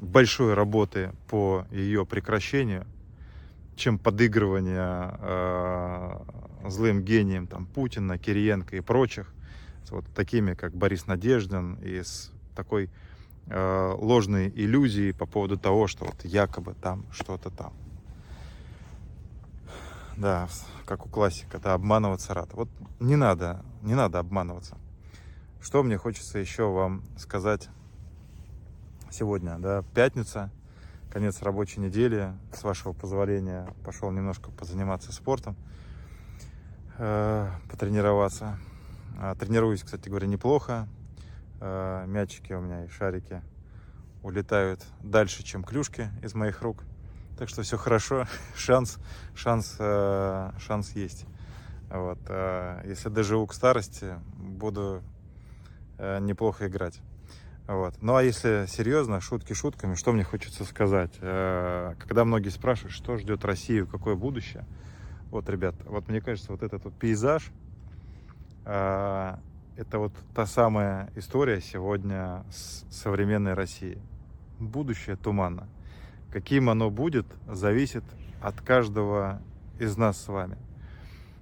большой 0.00 0.54
работы 0.54 1.12
по 1.28 1.64
ее 1.70 2.04
прекращению, 2.04 2.86
чем 3.76 4.00
подыгрывание 4.00 5.16
э, 5.20 6.18
злым 6.66 7.02
гением 7.02 7.46
там, 7.46 7.66
Путина, 7.66 8.18
Кириенко 8.18 8.76
и 8.76 8.80
прочих, 8.80 9.32
с 9.84 9.90
вот 9.90 10.04
такими, 10.14 10.54
как 10.54 10.74
Борис 10.74 11.06
Надеждин, 11.06 11.74
и 11.74 12.02
с 12.02 12.32
такой 12.54 12.90
э, 13.46 13.94
ложной 13.98 14.48
иллюзией 14.48 15.12
по 15.12 15.26
поводу 15.26 15.58
того, 15.58 15.86
что 15.86 16.06
вот 16.06 16.24
якобы 16.24 16.74
там 16.74 17.04
что-то 17.12 17.50
там. 17.50 17.72
Да, 20.16 20.48
как 20.86 21.06
у 21.06 21.08
классика, 21.08 21.58
да, 21.58 21.74
обманываться 21.74 22.34
рад. 22.34 22.52
Вот 22.52 22.68
не 23.00 23.16
надо, 23.16 23.64
не 23.82 23.94
надо 23.94 24.20
обманываться. 24.20 24.78
Что 25.60 25.82
мне 25.82 25.98
хочется 25.98 26.38
еще 26.38 26.70
вам 26.70 27.02
сказать 27.18 27.68
сегодня, 29.10 29.58
да, 29.58 29.82
пятница, 29.94 30.50
конец 31.10 31.42
рабочей 31.42 31.80
недели, 31.80 32.32
с 32.52 32.62
вашего 32.62 32.92
позволения 32.92 33.72
пошел 33.84 34.10
немножко 34.10 34.50
позаниматься 34.50 35.12
спортом, 35.12 35.56
э, 36.98 37.50
потренироваться. 37.70 38.58
А, 39.18 39.34
тренируюсь, 39.34 39.82
кстати 39.82 40.08
говоря, 40.08 40.26
неплохо. 40.26 40.88
Э, 41.60 42.04
мячики 42.06 42.52
у 42.52 42.60
меня 42.60 42.84
и 42.84 42.88
шарики 42.88 43.42
улетают 44.22 44.82
дальше, 45.02 45.44
чем 45.44 45.62
клюшки 45.62 46.10
из 46.22 46.34
моих 46.34 46.62
рук. 46.62 46.82
Так 47.38 47.48
что 47.48 47.62
все 47.62 47.76
хорошо, 47.76 48.26
шанс, 48.56 48.98
шанс, 49.34 49.76
э, 49.78 50.50
шанс 50.58 50.92
есть. 50.92 51.26
Вот. 51.90 52.18
Э, 52.28 52.82
если 52.84 53.08
доживу 53.08 53.46
к 53.46 53.54
старости, 53.54 54.14
буду 54.36 55.02
э, 55.98 56.18
неплохо 56.20 56.66
играть. 56.66 57.00
Вот. 57.66 57.94
Ну 58.02 58.16
а 58.16 58.22
если 58.22 58.66
серьезно, 58.68 59.20
шутки 59.20 59.52
шутками, 59.52 59.94
что 59.94 60.12
мне 60.12 60.22
хочется 60.22 60.64
сказать? 60.64 61.14
Когда 61.18 62.26
многие 62.26 62.50
спрашивают, 62.50 62.92
что 62.92 63.16
ждет 63.16 63.42
Россию, 63.42 63.86
какое 63.86 64.16
будущее, 64.16 64.66
вот, 65.30 65.48
ребят, 65.48 65.74
вот 65.86 66.08
мне 66.08 66.20
кажется, 66.20 66.52
вот 66.52 66.62
этот 66.62 66.84
вот 66.84 66.94
пейзаж, 66.94 67.50
это 68.64 69.98
вот 69.98 70.12
та 70.34 70.46
самая 70.46 71.10
история 71.16 71.60
сегодня 71.60 72.44
с 72.50 72.84
современной 72.90 73.54
России. 73.54 73.98
Будущее 74.58 75.16
туманно. 75.16 75.68
Каким 76.32 76.70
оно 76.70 76.90
будет, 76.90 77.26
зависит 77.46 78.04
от 78.40 78.60
каждого 78.60 79.40
из 79.78 79.96
нас 79.96 80.20
с 80.20 80.28
вами, 80.28 80.56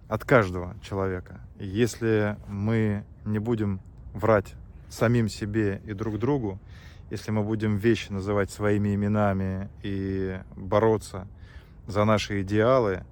от 0.08 0.24
каждого 0.24 0.74
человека. 0.80 1.40
Если 1.58 2.36
мы 2.48 3.04
не 3.24 3.38
будем 3.38 3.80
врать 4.14 4.54
самим 4.88 5.28
себе 5.28 5.80
и 5.86 5.92
друг 5.92 6.18
другу, 6.18 6.58
если 7.10 7.30
мы 7.30 7.42
будем 7.42 7.76
вещи 7.76 8.10
называть 8.10 8.50
своими 8.50 8.94
именами 8.94 9.68
и 9.82 10.40
бороться 10.56 11.26
за 11.86 12.04
наши 12.04 12.42
идеалы, 12.42 13.04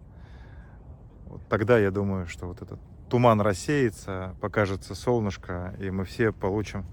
тогда 1.48 1.78
я 1.78 1.90
думаю, 1.90 2.26
что 2.26 2.46
вот 2.46 2.62
этот 2.62 2.78
туман 3.10 3.40
рассеется, 3.40 4.36
покажется 4.40 4.94
солнышко, 4.94 5.74
и 5.78 5.90
мы 5.90 6.04
все 6.04 6.32
получим 6.32 6.86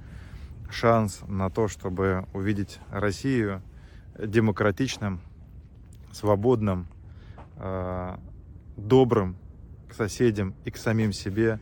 шанс 0.69 1.21
на 1.27 1.49
то, 1.49 1.67
чтобы 1.67 2.27
увидеть 2.33 2.79
Россию– 2.89 3.61
демократичным, 4.17 5.21
свободным, 6.11 6.87
э, 7.57 8.17
добрым 8.75 9.37
к 9.89 9.93
соседям 9.93 10.55
и 10.65 10.71
к 10.71 10.77
самим 10.77 11.13
себе 11.13 11.59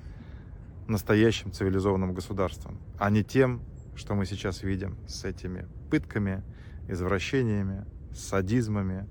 настоящим 0.87 1.51
цивилизованным 1.51 2.13
государством, 2.13 2.79
а 2.97 3.09
не 3.09 3.23
тем, 3.23 3.61
что 3.95 4.13
мы 4.15 4.25
сейчас 4.25 4.63
видим 4.63 4.97
с 5.07 5.25
этими 5.25 5.67
пытками, 5.89 6.43
извращениями, 6.87 7.85
садизмами, 8.13 9.07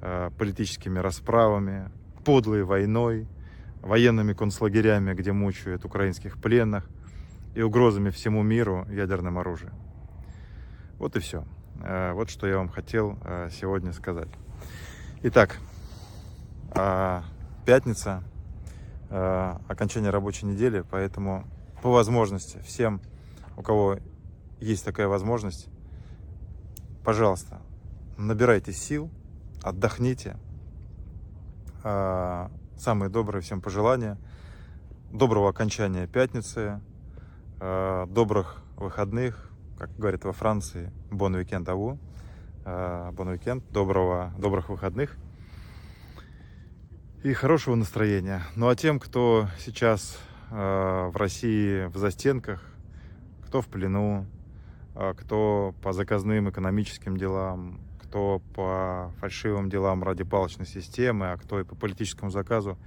э, 0.00 0.30
политическими 0.38 0.98
расправами, 0.98 1.90
подлой 2.24 2.64
войной, 2.64 3.28
военными 3.86 4.32
концлагерями, 4.32 5.14
где 5.14 5.32
мучают 5.32 5.84
украинских 5.84 6.38
пленных, 6.40 6.88
и 7.54 7.62
угрозами 7.62 8.10
всему 8.10 8.42
миру 8.42 8.86
ядерным 8.90 9.38
оружием. 9.38 9.72
Вот 10.98 11.16
и 11.16 11.20
все. 11.20 11.44
Э, 11.82 12.12
вот 12.12 12.28
что 12.28 12.46
я 12.46 12.58
вам 12.58 12.68
хотел 12.68 13.18
э, 13.24 13.48
сегодня 13.50 13.92
сказать. 13.92 14.28
Итак, 15.22 15.56
а, 16.72 17.24
пятница, 17.64 18.22
э, 19.08 19.54
окончание 19.68 20.10
рабочей 20.10 20.44
недели, 20.44 20.84
поэтому 20.90 21.46
по 21.82 21.90
возможности 21.90 22.58
всем, 22.58 23.00
у 23.56 23.62
кого 23.62 23.98
есть 24.60 24.84
такая 24.84 25.08
возможность, 25.08 25.68
пожалуйста, 27.04 27.62
набирайте 28.18 28.72
сил, 28.72 29.10
отдохните. 29.62 30.36
Самые 32.76 33.08
добрые 33.08 33.42
всем 33.42 33.60
пожелания. 33.60 34.18
Доброго 35.12 35.48
окончания 35.48 36.06
пятницы, 36.06 36.80
добрых 37.58 38.62
выходных, 38.76 39.50
как 39.78 39.96
говорят 39.96 40.24
во 40.24 40.32
Франции, 40.32 40.92
бон 41.10 41.34
уикенд 41.34 41.68
аву, 41.68 41.98
бон 42.64 43.28
уикенд, 43.28 43.64
доброго, 43.70 44.32
добрых 44.38 44.68
выходных 44.68 45.16
и 47.26 47.32
хорошего 47.32 47.74
настроения. 47.74 48.42
Ну 48.54 48.68
а 48.68 48.76
тем, 48.76 49.00
кто 49.00 49.48
сейчас 49.58 50.18
э, 50.50 50.54
в 50.54 51.16
России 51.16 51.86
в 51.86 51.96
застенках, 51.96 52.62
кто 53.44 53.62
в 53.62 53.66
плену, 53.66 54.26
э, 54.94 55.14
кто 55.16 55.74
по 55.82 55.92
заказным 55.92 56.48
экономическим 56.50 57.16
делам, 57.16 57.80
кто 58.08 58.40
по 58.54 59.12
фальшивым 59.20 59.68
делам 59.68 60.02
ради 60.04 60.22
палочной 60.24 60.66
системы, 60.66 61.32
а 61.32 61.36
кто 61.36 61.60
и 61.60 61.64
по 61.64 61.74
политическому 61.74 62.30
заказу, 62.30 62.78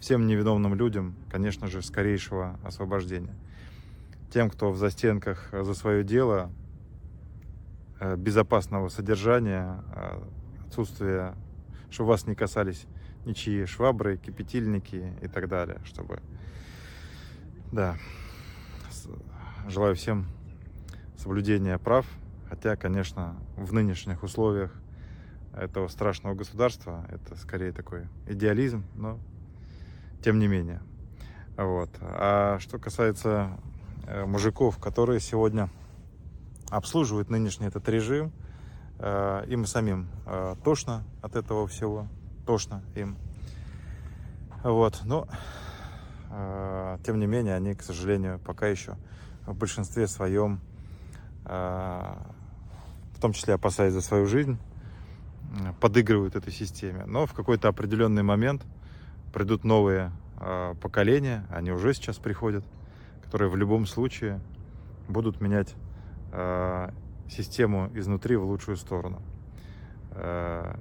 всем 0.00 0.26
невиновным 0.26 0.74
людям, 0.74 1.14
конечно 1.30 1.66
же, 1.66 1.82
скорейшего 1.82 2.58
освобождения. 2.62 3.34
Тем, 4.30 4.50
кто 4.50 4.70
в 4.70 4.76
застенках 4.76 5.48
за 5.52 5.72
свое 5.74 6.04
дело, 6.04 6.50
э, 8.00 8.16
безопасного 8.16 8.88
содержания, 8.88 9.82
э, 9.94 10.22
отсутствия, 10.66 11.34
чтобы 11.90 12.10
вас 12.10 12.26
не 12.26 12.34
касались 12.34 12.86
ничьи 13.24 13.64
швабры, 13.64 14.18
кипятильники 14.18 15.14
и 15.22 15.28
так 15.28 15.48
далее, 15.48 15.80
чтобы, 15.84 16.20
да, 17.72 17.96
желаю 19.68 19.94
всем 19.96 20.26
соблюдения 21.16 21.78
прав, 21.78 22.06
хотя, 22.48 22.76
конечно, 22.76 23.36
в 23.56 23.72
нынешних 23.72 24.22
условиях 24.22 24.72
этого 25.54 25.88
страшного 25.88 26.34
государства 26.34 27.06
это 27.08 27.36
скорее 27.36 27.72
такой 27.72 28.08
идеализм, 28.26 28.84
но 28.94 29.18
тем 30.22 30.38
не 30.38 30.48
менее. 30.48 30.82
Вот. 31.56 31.90
А 32.00 32.58
что 32.60 32.78
касается 32.78 33.58
Э, 34.08 34.24
мужиков, 34.24 34.78
которые 34.78 35.18
сегодня 35.18 35.68
обслуживают 36.70 37.28
нынешний 37.28 37.66
этот 37.66 37.88
режим. 37.88 38.30
Э, 39.00 39.44
им 39.48 39.66
самим 39.66 40.08
э, 40.26 40.54
тошно 40.62 41.02
от 41.22 41.34
этого 41.34 41.66
всего, 41.66 42.06
тошно 42.46 42.82
им. 42.94 43.16
Вот, 44.62 45.02
но 45.04 45.28
тем 47.04 47.20
не 47.20 47.26
менее 47.26 47.54
они, 47.54 47.74
к 47.74 47.82
сожалению, 47.82 48.40
пока 48.40 48.66
еще 48.66 48.96
в 49.46 49.54
большинстве 49.54 50.08
своем, 50.08 50.60
в 51.46 53.20
том 53.20 53.32
числе 53.32 53.54
опасаясь 53.54 53.92
за 53.92 54.00
свою 54.00 54.26
жизнь, 54.26 54.58
подыгрывают 55.80 56.36
этой 56.36 56.52
системе. 56.52 57.04
Но 57.06 57.26
в 57.26 57.32
какой-то 57.32 57.68
определенный 57.68 58.22
момент 58.22 58.64
придут 59.32 59.64
новые 59.64 60.12
поколения, 60.80 61.46
они 61.50 61.70
уже 61.70 61.94
сейчас 61.94 62.16
приходят, 62.18 62.64
которые 63.24 63.48
в 63.48 63.56
любом 63.56 63.86
случае 63.86 64.40
будут 65.08 65.40
менять 65.40 65.74
э, 66.32 66.90
систему 67.28 67.90
изнутри 67.94 68.36
в 68.36 68.44
лучшую 68.44 68.76
сторону. 68.76 69.22
Э, 70.12 70.76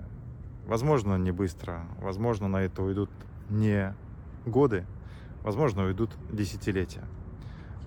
возможно, 0.65 1.17
не 1.17 1.31
быстро, 1.31 1.83
возможно, 1.99 2.47
на 2.47 2.61
это 2.61 2.81
уйдут 2.83 3.09
не 3.49 3.95
годы, 4.45 4.85
возможно, 5.43 5.85
уйдут 5.85 6.11
десятилетия. 6.31 7.03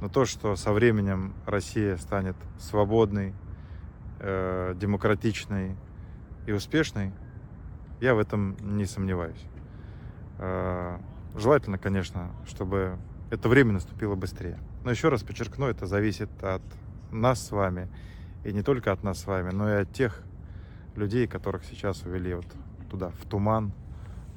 Но 0.01 0.09
то, 0.09 0.25
что 0.25 0.55
со 0.57 0.73
временем 0.73 1.35
Россия 1.47 1.97
станет 1.97 2.37
свободной, 2.59 3.35
э, 4.21 4.75
демократичной 4.77 5.77
и 6.47 6.53
успешной, 6.53 7.13
я 8.01 8.15
в 8.15 8.19
этом 8.19 8.57
не 8.61 8.87
сомневаюсь. 8.87 9.45
Э, 10.39 10.99
желательно, 11.37 11.79
конечно, 11.79 12.31
чтобы 12.47 12.97
это 13.31 13.49
время 13.49 13.73
наступило 13.73 14.15
быстрее. 14.15 14.59
Но 14.85 14.91
еще 14.91 15.09
раз 15.09 15.23
подчеркну, 15.23 15.67
это 15.67 15.87
зависит 15.87 16.31
от 16.43 16.63
нас 17.11 17.47
с 17.47 17.51
вами 17.51 17.89
И 18.45 18.53
не 18.53 18.63
только 18.63 18.93
от 18.93 19.03
нас 19.03 19.21
с 19.21 19.27
вами, 19.27 19.51
но 19.51 19.69
и 19.69 19.83
от 19.83 19.93
тех 19.93 20.23
людей, 20.95 21.27
которых 21.27 21.65
сейчас 21.65 22.03
увели 22.03 22.35
вот 22.35 22.47
туда, 22.89 23.11
в 23.11 23.27
туман, 23.29 23.73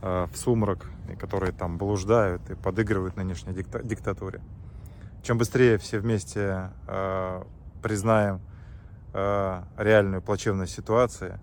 э, 0.01 0.27
в 0.31 0.35
сумрак, 0.35 0.87
и 1.11 1.15
которые 1.15 1.51
там 1.51 1.77
блуждают 1.77 2.49
и 2.49 2.55
подыгрывают 2.55 3.15
нынешней 3.15 3.53
дикта 3.53 3.83
диктатуре. 3.83 4.41
Чем 5.23 5.37
быстрее 5.37 5.77
все 5.77 5.99
вместе 5.99 6.71
э, 6.87 7.43
признаем 7.83 8.41
э, 9.13 9.63
реальную 9.77 10.21
плачевную 10.23 10.65
ситуацию, 10.65 11.39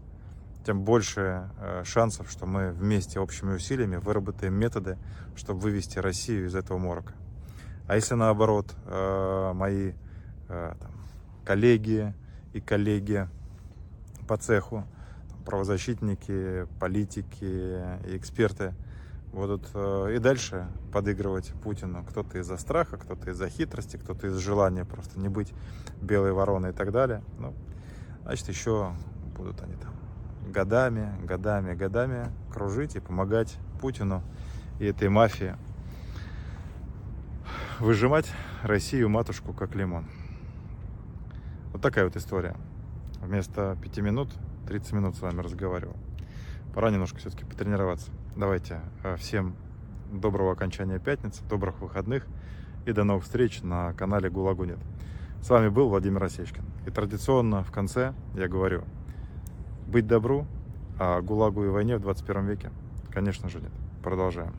тем 0.66 0.82
больше 0.82 1.48
э, 1.60 1.84
шансов, 1.84 2.28
что 2.28 2.44
мы 2.44 2.72
вместе 2.72 3.20
общими 3.20 3.54
усилиями 3.54 3.96
выработаем 3.96 4.54
методы, 4.54 4.98
чтобы 5.36 5.60
вывести 5.60 6.00
Россию 6.00 6.46
из 6.46 6.56
этого 6.56 6.78
морока. 6.78 7.14
А 7.86 7.94
если 7.94 8.14
наоборот, 8.14 8.74
э, 8.84 9.52
мои 9.54 9.92
э, 10.48 10.74
там, 10.78 10.90
коллеги 11.44 12.14
и 12.52 12.60
коллеги 12.60 13.28
по 14.26 14.36
цеху, 14.36 14.84
правозащитники, 15.46 16.66
политики 16.80 17.44
и 17.44 18.16
эксперты 18.16 18.74
будут 19.32 19.68
и 19.74 20.18
дальше 20.18 20.66
подыгрывать 20.92 21.52
Путину. 21.62 22.04
Кто-то 22.08 22.38
из-за 22.38 22.56
страха, 22.56 22.96
кто-то 22.96 23.30
из-за 23.30 23.48
хитрости, 23.48 23.96
кто-то 23.96 24.28
из 24.28 24.36
желания 24.36 24.84
просто 24.84 25.20
не 25.20 25.28
быть 25.28 25.52
белой 26.00 26.32
вороной 26.32 26.70
и 26.70 26.72
так 26.72 26.92
далее. 26.92 27.22
Ну, 27.38 27.54
значит, 28.22 28.48
еще 28.48 28.92
будут 29.36 29.60
они 29.62 29.74
там 29.74 29.92
годами, 30.50 31.12
годами, 31.24 31.74
годами 31.74 32.32
кружить 32.52 32.96
и 32.96 33.00
помогать 33.00 33.58
Путину 33.80 34.22
и 34.80 34.86
этой 34.86 35.08
мафии 35.08 35.54
выжимать 37.78 38.32
Россию 38.62 39.08
матушку 39.08 39.52
как 39.52 39.74
лимон. 39.74 40.06
Вот 41.72 41.82
такая 41.82 42.04
вот 42.06 42.16
история. 42.16 42.56
Вместо 43.20 43.76
5 43.82 43.98
минут 43.98 44.30
30 44.66 44.92
минут 44.92 45.16
с 45.16 45.20
вами 45.20 45.40
разговаривал. 45.40 45.96
Пора 46.74 46.90
немножко 46.90 47.18
все-таки 47.18 47.44
потренироваться. 47.44 48.10
Давайте 48.38 48.78
э, 49.02 49.16
всем 49.16 49.56
доброго 50.12 50.52
окончания 50.52 51.00
пятницы, 51.00 51.42
добрых 51.50 51.80
выходных 51.80 52.24
и 52.86 52.92
до 52.92 53.02
новых 53.02 53.24
встреч 53.24 53.62
на 53.62 53.92
канале 53.94 54.30
ГУЛАГу 54.30 54.62
нет. 54.62 54.78
С 55.42 55.50
вами 55.50 55.70
был 55.70 55.88
Владимир 55.88 56.22
Осечкин. 56.22 56.62
И 56.86 56.90
традиционно 56.92 57.64
в 57.64 57.72
конце 57.72 58.14
я 58.36 58.46
говорю, 58.46 58.84
быть 59.88 60.06
добру, 60.06 60.46
а 61.00 61.20
ГУЛАГу 61.20 61.64
и 61.64 61.68
войне 61.68 61.96
в 61.96 62.00
21 62.00 62.46
веке? 62.46 62.70
Конечно 63.10 63.48
же 63.48 63.58
нет. 63.58 63.72
Продолжаем. 64.04 64.54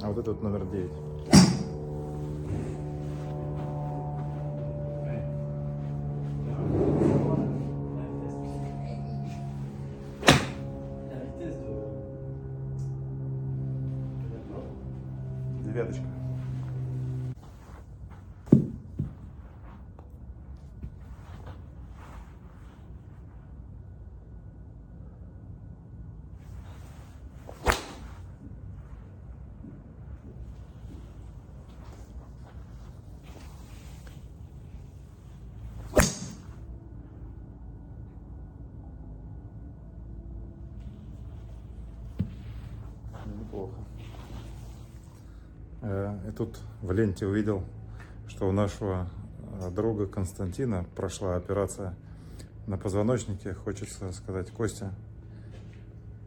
вот 0.11 0.19
этот 0.19 0.41
номер 0.41 0.65
9. 0.65 1.50
Неплохо. 43.51 43.73
Э, 45.81 46.17
И 46.29 46.31
тут 46.31 46.57
в 46.81 46.91
ленте 46.93 47.25
увидел, 47.27 47.65
что 48.29 48.47
у 48.47 48.53
нашего 48.53 49.09
э, 49.59 49.69
друга 49.71 50.07
Константина 50.07 50.85
прошла 50.95 51.35
операция 51.35 51.95
на 52.65 52.77
позвоночнике. 52.77 53.53
Хочется 53.53 54.13
сказать, 54.13 54.51
Костя, 54.51 54.93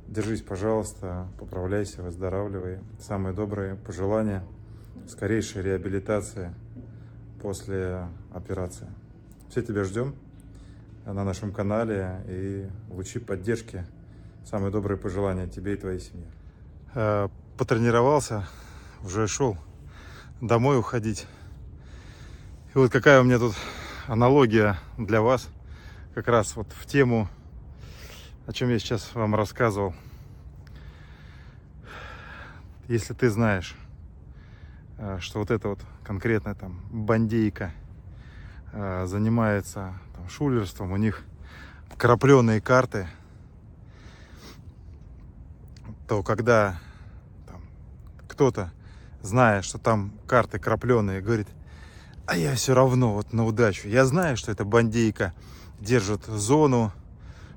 держись, 0.06 0.42
пожалуйста, 0.42 1.26
поправляйся, 1.38 2.02
выздоравливай. 2.02 2.80
Самые 3.00 3.34
добрые 3.34 3.76
пожелания, 3.76 4.44
скорейшей 5.08 5.62
реабилитации 5.62 6.54
после 7.40 8.06
операции. 8.34 8.88
Все 9.48 9.62
тебя 9.62 9.84
ждем 9.84 10.14
на 11.06 11.24
нашем 11.24 11.52
канале 11.52 12.22
и 12.28 12.68
лучи 12.90 13.18
поддержки. 13.18 13.86
Самые 14.44 14.70
добрые 14.70 14.98
пожелания 14.98 15.46
тебе 15.46 15.72
и 15.72 15.76
твоей 15.76 16.00
семье. 16.00 16.26
Э, 16.94 17.28
Потренировался, 17.56 18.46
уже 19.04 19.28
шел 19.28 19.56
домой 20.40 20.78
уходить. 20.78 21.26
И 22.74 22.78
вот 22.78 22.90
какая 22.90 23.20
у 23.20 23.24
меня 23.24 23.38
тут 23.38 23.54
аналогия 24.08 24.76
для 24.98 25.20
вас, 25.20 25.48
как 26.14 26.26
раз 26.26 26.56
вот 26.56 26.66
в 26.72 26.86
тему, 26.86 27.28
о 28.46 28.52
чем 28.52 28.70
я 28.70 28.78
сейчас 28.78 29.14
вам 29.14 29.36
рассказывал. 29.36 29.94
Если 32.88 33.14
ты 33.14 33.30
знаешь, 33.30 33.74
э, 34.98 35.18
что 35.20 35.40
вот 35.40 35.50
эта 35.50 35.68
вот 35.68 35.80
конкретная 36.04 36.54
там 36.54 36.80
бандейка 36.90 37.72
э, 38.72 39.06
занимается 39.06 39.94
там, 40.14 40.28
шулерством, 40.28 40.92
у 40.92 40.96
них 40.96 41.22
крапленые 41.96 42.60
карты, 42.60 43.08
то 46.08 46.22
когда 46.22 46.78
кто-то, 48.28 48.72
зная, 49.22 49.62
что 49.62 49.78
там 49.78 50.12
карты 50.26 50.58
крапленые, 50.58 51.20
говорит, 51.20 51.48
а 52.26 52.36
я 52.36 52.54
все 52.54 52.74
равно 52.74 53.14
вот 53.14 53.32
на 53.32 53.44
удачу. 53.44 53.88
Я 53.88 54.04
знаю, 54.06 54.36
что 54.36 54.50
эта 54.50 54.64
бандейка 54.64 55.32
держит 55.80 56.24
зону, 56.24 56.92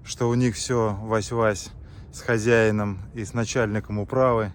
что 0.04 0.30
у 0.30 0.34
них 0.34 0.56
все 0.56 0.98
вась-вась 1.02 1.70
с 2.14 2.22
хозяином 2.22 3.00
и 3.14 3.24
с 3.26 3.34
начальником 3.34 4.00
управы, 4.00 4.54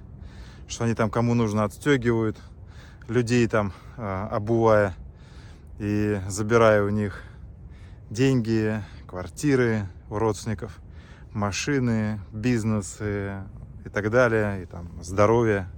что 0.68 0.84
они 0.84 0.94
там 0.94 1.10
кому 1.10 1.34
нужно 1.34 1.64
отстегивают 1.64 2.38
людей 3.08 3.46
там, 3.46 3.72
э, 3.96 4.28
обувая 4.30 4.94
и 5.78 6.20
забирая 6.28 6.82
у 6.82 6.88
них 6.88 7.22
деньги, 8.10 8.82
квартиры 9.06 9.88
у 10.08 10.18
родственников, 10.18 10.78
машины, 11.32 12.20
бизнесы, 12.32 13.42
и 13.84 13.88
так 13.88 14.10
далее, 14.10 14.62
и 14.62 14.66
там 14.66 14.88
здоровье, 15.02 15.68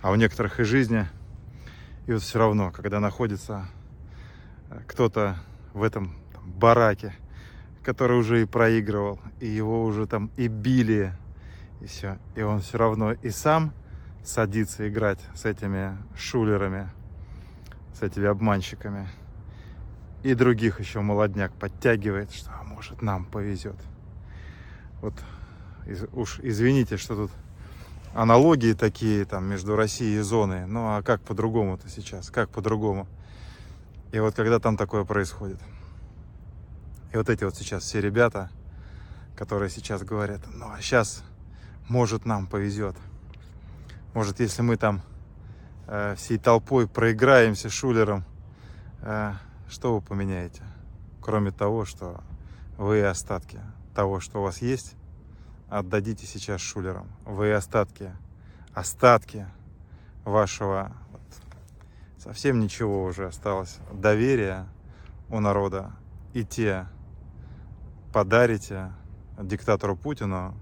а 0.00 0.10
у 0.10 0.14
некоторых 0.14 0.60
и 0.60 0.64
жизни. 0.64 1.06
И 2.06 2.12
вот 2.12 2.22
все 2.22 2.38
равно, 2.38 2.70
когда 2.70 3.00
находится 3.00 3.66
э, 4.70 4.80
кто-то 4.86 5.36
в 5.74 5.82
этом 5.82 6.14
там, 6.32 6.50
бараке, 6.52 7.14
который 7.82 8.18
уже 8.18 8.42
и 8.42 8.44
проигрывал, 8.46 9.20
и 9.40 9.46
его 9.46 9.84
уже 9.84 10.06
там 10.06 10.30
и 10.36 10.48
били, 10.48 11.12
и 11.80 11.86
все, 11.86 12.18
и 12.34 12.42
он 12.42 12.60
все 12.60 12.78
равно 12.78 13.12
и 13.12 13.30
сам 13.30 13.72
садится 14.24 14.88
играть 14.88 15.20
с 15.34 15.44
этими 15.44 15.96
шулерами, 16.16 16.88
с 17.94 18.02
этими 18.02 18.26
обманщиками, 18.26 19.08
и 20.22 20.34
других 20.34 20.80
еще 20.80 21.00
молодняк 21.00 21.52
подтягивает, 21.52 22.32
что 22.32 22.50
а 22.50 22.64
может 22.64 23.02
нам 23.02 23.24
повезет. 23.24 23.76
Вот 25.00 25.14
уж 26.12 26.40
извините, 26.42 26.96
что 26.96 27.14
тут 27.16 27.30
аналогии 28.14 28.72
такие 28.72 29.24
там 29.24 29.44
между 29.44 29.76
Россией 29.76 30.18
и 30.18 30.22
зоной. 30.22 30.66
Ну 30.66 30.96
а 30.96 31.02
как 31.02 31.20
по-другому-то 31.22 31.88
сейчас? 31.88 32.30
Как 32.30 32.50
по-другому? 32.50 33.06
И 34.12 34.20
вот 34.20 34.34
когда 34.34 34.58
там 34.58 34.76
такое 34.76 35.04
происходит? 35.04 35.60
И 37.12 37.16
вот 37.16 37.28
эти 37.28 37.44
вот 37.44 37.56
сейчас 37.56 37.84
все 37.84 38.00
ребята, 38.00 38.50
которые 39.36 39.70
сейчас 39.70 40.02
говорят, 40.02 40.40
ну 40.52 40.66
а 40.70 40.80
сейчас, 40.80 41.22
может, 41.88 42.26
нам 42.26 42.46
повезет. 42.46 42.96
Может, 44.14 44.40
если 44.40 44.62
мы 44.62 44.76
там 44.76 45.02
э, 45.86 46.14
всей 46.16 46.38
толпой 46.38 46.88
проиграемся 46.88 47.70
шулером, 47.70 48.24
э, 49.02 49.32
что 49.68 49.94
вы 49.94 50.00
поменяете? 50.00 50.62
Кроме 51.20 51.50
того, 51.50 51.84
что 51.84 52.20
вы 52.76 53.02
остатки 53.04 53.60
того, 53.94 54.20
что 54.20 54.40
у 54.40 54.42
вас 54.44 54.62
есть, 54.62 54.94
отдадите 55.68 56.26
сейчас 56.26 56.60
шулерам. 56.60 57.08
Вы 57.24 57.52
остатки, 57.52 58.12
остатки 58.74 59.46
вашего 60.24 60.92
вот, 61.10 61.20
совсем 62.18 62.60
ничего 62.60 63.04
уже 63.04 63.26
осталось. 63.26 63.78
Доверия 63.92 64.66
у 65.28 65.40
народа 65.40 65.92
и 66.32 66.44
те 66.44 66.86
подарите 68.12 68.92
диктатору 69.38 69.96
Путину, 69.96 70.54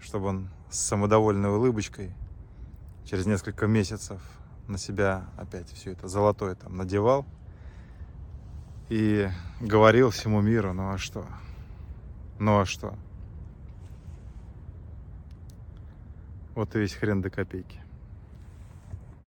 чтобы 0.00 0.26
он 0.26 0.50
с 0.70 0.78
самодовольной 0.78 1.50
улыбочкой 1.50 2.14
через 3.04 3.26
несколько 3.26 3.66
месяцев 3.66 4.20
на 4.68 4.78
себя 4.78 5.24
опять 5.36 5.70
все 5.72 5.92
это 5.92 6.08
золотое 6.08 6.54
там 6.54 6.76
надевал 6.76 7.26
и 8.88 9.28
говорил 9.60 10.10
всему 10.10 10.40
миру, 10.40 10.72
ну 10.72 10.92
а 10.92 10.98
что? 10.98 11.26
Ну 12.38 12.60
а 12.60 12.66
что? 12.66 12.94
Вот 16.58 16.74
и 16.74 16.80
весь 16.80 16.94
хрен 16.94 17.22
до 17.22 17.30
копейки. 17.30 17.87